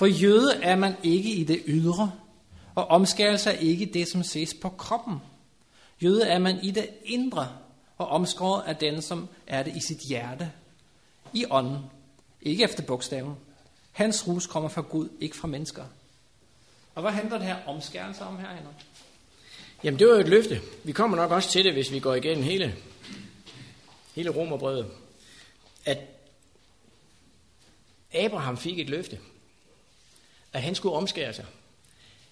For 0.01 0.07
jøde 0.07 0.61
er 0.63 0.77
man 0.77 0.97
ikke 1.03 1.31
i 1.31 1.45
det 1.45 1.63
ydre, 1.67 2.13
og 2.75 2.87
omskærelse 2.87 3.51
er 3.51 3.55
ikke 3.55 3.87
det, 3.87 4.09
som 4.09 4.23
ses 4.23 4.55
på 4.55 4.69
kroppen. 4.69 5.17
Jøde 6.03 6.29
er 6.29 6.39
man 6.39 6.65
i 6.65 6.71
det 6.71 6.89
indre, 7.05 7.49
og 7.99 8.09
omskåret 8.09 8.63
er 8.67 8.73
den, 8.73 9.03
som 9.03 9.29
er 9.47 9.63
det 9.63 9.77
i 9.77 9.81
sit 9.81 9.99
hjerte, 9.99 10.53
i 11.33 11.45
ånden, 11.51 11.79
ikke 12.43 12.65
efter 12.65 12.83
bogstaven. 12.83 13.37
Hans 13.93 14.29
rus 14.29 14.47
kommer 14.47 14.69
fra 14.69 14.81
Gud, 14.81 15.09
ikke 15.21 15.37
fra 15.37 15.49
mennesker. 15.49 15.85
Og 16.95 17.03
hvad 17.03 17.13
handler 17.13 17.39
det 17.39 17.47
her 17.47 17.57
omskærelse 17.67 18.25
om 18.25 18.39
her, 18.39 18.49
Henrik? 18.49 18.87
Jamen, 19.85 19.99
det 19.99 20.07
var 20.07 20.15
jo 20.15 20.21
et 20.21 20.29
løfte. 20.29 20.61
Vi 20.85 20.93
kommer 20.93 21.17
nok 21.17 21.31
også 21.31 21.51
til 21.51 21.65
det, 21.65 21.73
hvis 21.73 21.93
vi 21.93 22.01
går 22.01 22.15
igennem 22.15 22.45
hele, 22.45 22.77
hele 24.15 24.31
romerbrevet. 24.31 24.87
At 25.85 25.99
Abraham 28.15 28.57
fik 28.57 28.79
et 28.79 28.91
løfte. 28.91 29.19
At 30.53 30.63
han 30.63 30.75
skulle 30.75 30.95
omskære 30.95 31.33
sig. 31.33 31.45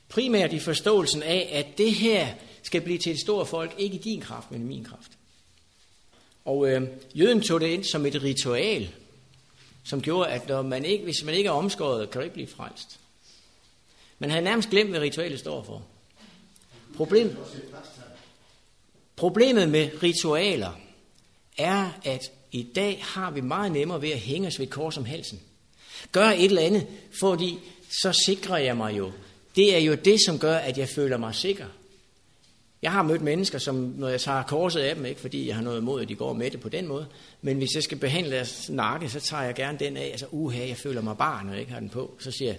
Primært 0.09 0.53
i 0.53 0.59
forståelsen 0.59 1.23
af, 1.23 1.51
at 1.53 1.79
det 1.79 1.95
her 1.95 2.29
skal 2.63 2.81
blive 2.81 2.99
til 2.99 3.13
et 3.13 3.21
stort 3.21 3.49
folk, 3.49 3.75
ikke 3.79 3.97
i 3.97 4.01
din 4.01 4.21
kraft, 4.21 4.51
men 4.51 4.63
i 4.63 4.65
min 4.65 4.85
kraft. 4.85 5.11
Og 6.45 6.69
øh, 6.69 6.83
jøden 7.15 7.41
tog 7.41 7.61
det 7.61 7.67
ind 7.67 7.85
som 7.85 8.07
et 8.07 8.23
ritual, 8.23 8.91
som 9.85 10.03
gjorde, 10.03 10.31
at 10.31 10.49
når 10.49 10.63
man 10.63 10.85
ikke, 10.85 11.05
hvis 11.05 11.25
man 11.25 11.35
ikke 11.35 11.49
er 11.49 11.53
omskåret, 11.53 12.11
kan 12.11 12.19
du 12.19 12.25
ikke 12.25 12.35
blive 12.35 12.49
frelst. 12.49 13.01
Man 14.19 14.31
havde 14.31 14.45
nærmest 14.45 14.71
glemt, 14.71 14.91
hvad 14.91 15.01
ritualet 15.01 15.39
står 15.39 15.63
for. 15.63 15.83
Problem, 16.97 17.37
problemet 19.17 19.69
med 19.69 20.03
ritualer 20.03 20.81
er, 21.59 21.91
at 22.05 22.33
i 22.53 22.63
dag 22.63 23.05
har 23.05 23.31
vi 23.31 23.41
meget 23.41 23.73
nemmere 23.73 24.03
ved 24.03 24.11
at 24.11 24.19
hænge 24.19 24.49
os 24.49 24.59
ved 24.59 24.67
et 24.67 24.73
kors 24.73 24.97
om 24.97 25.05
halsen. 25.05 25.41
Gør 26.13 26.27
et 26.29 26.45
eller 26.45 26.63
andet, 26.63 26.87
fordi 27.21 27.59
så 28.03 28.13
sikrer 28.27 28.57
jeg 28.57 28.77
mig 28.77 28.99
jo. 28.99 29.13
Det 29.57 29.75
er 29.75 29.79
jo 29.79 29.95
det, 29.95 30.19
som 30.27 30.39
gør, 30.39 30.57
at 30.57 30.79
jeg 30.79 30.89
føler 30.89 31.17
mig 31.17 31.35
sikker. 31.35 31.67
Jeg 32.83 32.93
har 32.93 33.03
mødt 33.03 33.23
mennesker, 33.23 33.59
som 33.59 33.75
når 33.75 34.09
jeg 34.09 34.21
tager 34.21 34.43
korset 34.43 34.81
af 34.81 34.95
dem, 34.95 35.05
ikke 35.05 35.21
fordi 35.21 35.47
jeg 35.47 35.55
har 35.55 35.63
noget 35.63 35.81
imod, 35.81 36.03
at 36.03 36.09
de 36.09 36.15
går 36.15 36.33
med 36.33 36.51
det 36.51 36.61
på 36.61 36.69
den 36.69 36.87
måde, 36.87 37.07
men 37.43 37.59
hvis 37.59 37.75
jeg 37.75 37.83
skal 37.83 37.99
behandle 37.99 38.33
deres 38.33 38.71
nakke, 38.71 39.09
så 39.09 39.21
tager 39.21 39.43
jeg 39.43 39.55
gerne 39.55 39.79
den 39.79 39.97
af. 39.97 40.09
Altså, 40.11 40.27
uha, 40.31 40.69
jeg 40.69 40.77
føler 40.77 41.01
mig 41.01 41.17
barn, 41.17 41.47
når 41.47 41.53
jeg 41.53 41.61
ikke 41.61 41.73
har 41.73 41.81
den 41.81 41.89
på. 41.89 42.15
Så 42.19 42.31
siger 42.31 42.51
jeg, 42.51 42.59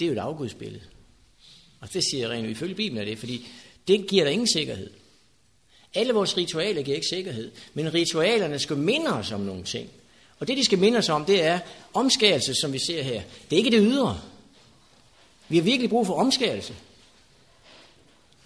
det 0.00 0.06
er 0.06 0.08
jo 0.08 0.12
et 0.12 0.18
afgudsbillede. 0.18 0.84
Og 1.80 1.92
det 1.92 2.02
siger 2.10 2.20
jeg 2.20 2.30
rent 2.30 2.50
ifølge 2.50 2.74
Bibelen 2.74 3.00
er 3.00 3.04
det, 3.04 3.18
fordi 3.18 3.48
det 3.88 4.06
giver 4.06 4.24
der 4.24 4.30
ingen 4.30 4.48
sikkerhed. 4.52 4.90
Alle 5.94 6.12
vores 6.12 6.36
ritualer 6.36 6.82
giver 6.82 6.94
ikke 6.94 7.08
sikkerhed, 7.12 7.50
men 7.74 7.94
ritualerne 7.94 8.58
skal 8.58 8.76
minde 8.76 9.12
os 9.12 9.32
om 9.32 9.40
nogle 9.40 9.62
ting. 9.62 9.90
Og 10.38 10.48
det, 10.48 10.56
de 10.56 10.64
skal 10.64 10.78
minde 10.78 10.98
os 10.98 11.08
om, 11.08 11.24
det 11.24 11.42
er 11.42 11.58
omskærelse, 11.94 12.54
som 12.54 12.72
vi 12.72 12.78
ser 12.78 13.02
her. 13.02 13.22
Det 13.50 13.56
er 13.56 13.64
ikke 13.64 13.70
det 13.70 13.82
ydre. 13.82 14.20
Vi 15.48 15.56
har 15.56 15.64
virkelig 15.64 15.90
brug 15.90 16.06
for 16.06 16.14
omskærelse. 16.14 16.74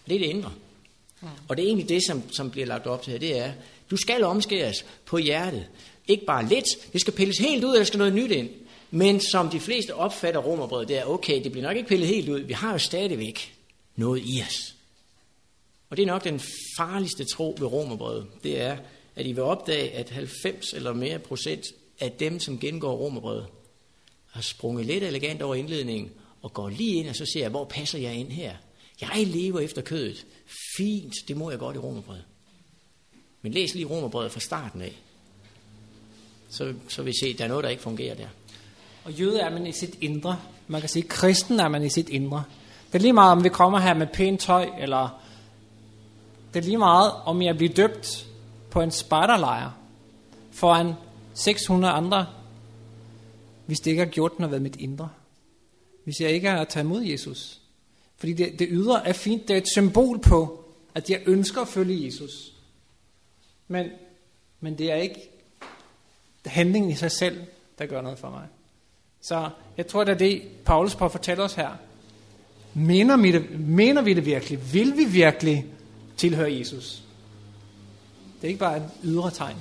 Det 0.09 0.15
er 0.15 0.19
det 0.19 0.27
indre. 0.27 0.53
Og 1.49 1.57
det 1.57 1.63
er 1.63 1.67
egentlig 1.67 1.89
det, 1.89 2.07
som, 2.07 2.33
som 2.33 2.51
bliver 2.51 2.67
lagt 2.67 2.87
op 2.87 3.03
til 3.03 3.11
her, 3.11 3.19
det 3.19 3.39
er, 3.39 3.53
du 3.91 3.97
skal 3.97 4.25
omskæres 4.25 4.85
på 5.07 5.19
hjertet. 5.19 5.67
Ikke 6.09 6.25
bare 6.25 6.47
lidt, 6.47 6.67
det 6.93 7.01
skal 7.01 7.13
pilles 7.13 7.39
helt 7.39 7.65
ud, 7.65 7.77
der 7.77 7.85
skal 7.85 7.99
noget 7.99 8.13
nyt 8.13 8.31
ind. 8.31 8.51
Men 8.91 9.21
som 9.21 9.49
de 9.49 9.61
fleste 9.61 9.95
opfatter 9.95 10.41
romerbrevet, 10.41 10.89
det 10.89 10.99
er, 10.99 11.05
okay, 11.05 11.45
det 11.45 11.53
bliver 11.53 11.67
nok 11.67 11.77
ikke 11.77 11.89
pillet 11.89 12.09
helt 12.09 12.29
ud, 12.29 12.41
vi 12.41 12.53
har 12.53 12.73
jo 12.73 12.79
stadigvæk 12.79 13.55
noget 13.97 14.23
i 14.25 14.43
os. 14.49 14.75
Og 15.91 15.97
det 15.97 16.03
er 16.03 16.07
nok 16.07 16.25
den 16.25 16.41
farligste 16.77 17.25
tro 17.25 17.57
ved 17.59 17.67
romerbrevet, 17.67 18.27
det 18.43 18.61
er, 18.61 18.77
at 19.17 19.27
I 19.27 19.33
vil 19.33 19.43
opdage, 19.43 19.91
at 19.91 20.11
90 20.11 20.73
eller 20.73 20.93
mere 20.93 21.19
procent 21.19 21.65
at 22.01 22.21
dem, 22.21 22.41
som 22.41 22.59
gengår 22.59 22.97
romerbrevet, 22.97 23.47
har 24.31 24.43
sprunget 24.43 24.87
lidt 24.87 25.05
elegant 25.05 25.43
over 25.43 25.55
indledningen, 25.55 26.13
og 26.43 26.53
går 26.53 26.69
lige 26.69 26.95
ind, 26.95 27.09
og 27.09 27.17
så 27.17 27.27
ser 27.27 27.41
jeg, 27.41 27.51
hvor 27.51 27.65
passer 27.65 27.99
jeg 27.99 28.15
ind 28.15 28.29
her? 28.29 28.55
Jeg 29.01 29.27
lever 29.27 29.61
efter 29.61 29.83
kødet. 29.83 30.27
Fint, 30.77 31.15
det 31.29 31.37
må 31.37 31.51
jeg 31.51 31.59
godt 31.59 31.77
i 31.77 31.79
romerbrevet. 31.79 32.25
Men 33.43 33.53
læs 33.53 33.75
lige 33.75 33.87
romerbrevet 33.87 34.33
fra 34.33 34.41
starten 34.41 34.83
af. 34.83 34.93
så, 36.49 36.75
så 36.89 37.03
vil 37.03 37.13
vi 37.13 37.19
se, 37.23 37.27
at 37.27 37.39
der 37.39 37.45
er 37.45 37.49
noget, 37.49 37.65
der 37.65 37.71
ikke 37.71 37.83
fungerer 37.83 38.15
der. 38.15 38.29
Og 39.05 39.13
jøde 39.13 39.41
er 39.41 39.51
man 39.51 39.67
i 39.67 39.73
sit 39.73 39.99
indre. 40.01 40.41
Man 40.69 40.81
kan 40.81 40.91
sige, 40.91 41.03
kristen 41.03 41.61
er 41.61 41.69
man 41.69 41.83
i 41.83 41.89
sit 41.89 42.09
indre. 42.09 42.45
Det 42.87 42.95
er 42.95 43.03
lige 43.03 43.13
meget, 43.13 43.33
om 43.33 43.45
vi 43.45 43.49
kommer 43.49 43.79
her 43.79 43.95
med 43.95 44.07
pænt 44.07 44.41
tøj, 44.41 44.71
eller 44.79 45.23
det 46.55 46.61
er 46.61 46.65
lige 46.65 46.79
meget, 46.79 47.13
om 47.25 47.43
jeg 47.43 47.57
bliver 47.57 47.73
døbt 47.73 48.27
på 48.71 48.81
en 48.81 48.91
spejderlejr 48.91 49.71
foran 50.51 50.95
600 51.45 51.93
andre, 51.93 52.27
hvis 53.67 53.81
det 53.81 53.91
ikke 53.91 54.05
har 54.05 54.11
gjort 54.11 54.39
noget 54.39 54.53
ved 54.53 54.61
mit 54.61 54.77
indre. 54.77 55.11
Hvis 56.05 56.21
jeg 56.21 56.31
ikke 56.31 56.51
har 56.51 56.65
taget 56.65 56.85
imod 56.85 57.03
Jesus. 57.03 57.61
Fordi 58.17 58.33
det, 58.33 58.59
det 58.59 58.69
ydre 58.71 59.09
er 59.09 59.13
fint, 59.13 59.49
det 59.49 59.55
er 59.55 59.59
et 59.59 59.69
symbol 59.69 60.19
på, 60.19 60.65
at 60.95 61.11
jeg 61.11 61.23
ønsker 61.27 61.61
at 61.61 61.69
følge 61.69 62.05
Jesus. 62.05 62.53
Men, 63.69 63.87
men 64.61 64.79
det 64.79 64.93
er 64.93 64.97
ikke 64.97 65.31
handlingen 66.47 66.91
i 66.91 66.95
sig 66.95 67.11
selv, 67.11 67.41
der 67.79 67.87
gør 67.87 68.01
noget 68.01 68.19
for 68.19 68.31
mig. 68.31 68.47
Så 69.21 69.51
jeg 69.77 69.87
tror, 69.87 70.05
det 70.05 70.13
er 70.13 70.19
det, 70.19 70.43
Paulus 70.65 70.95
prøver 70.95 71.09
at 71.09 71.13
fortælle 71.13 71.43
os 71.43 71.55
her. 71.55 71.71
Mener 72.75 73.17
vi, 73.17 73.33
det, 73.33 73.61
mener 73.61 74.03
vi 74.03 74.15
det 74.15 74.27
virkelig? 74.27 74.73
Vil 74.73 74.97
vi 74.97 75.05
virkelig 75.05 75.67
tilhøre 76.17 76.53
Jesus? 76.53 77.03
Det 78.37 78.45
er 78.45 78.49
ikke 78.49 78.61
bare 78.61 78.77
et 78.77 78.91
ydre 79.05 79.31
tegn. 79.31 79.57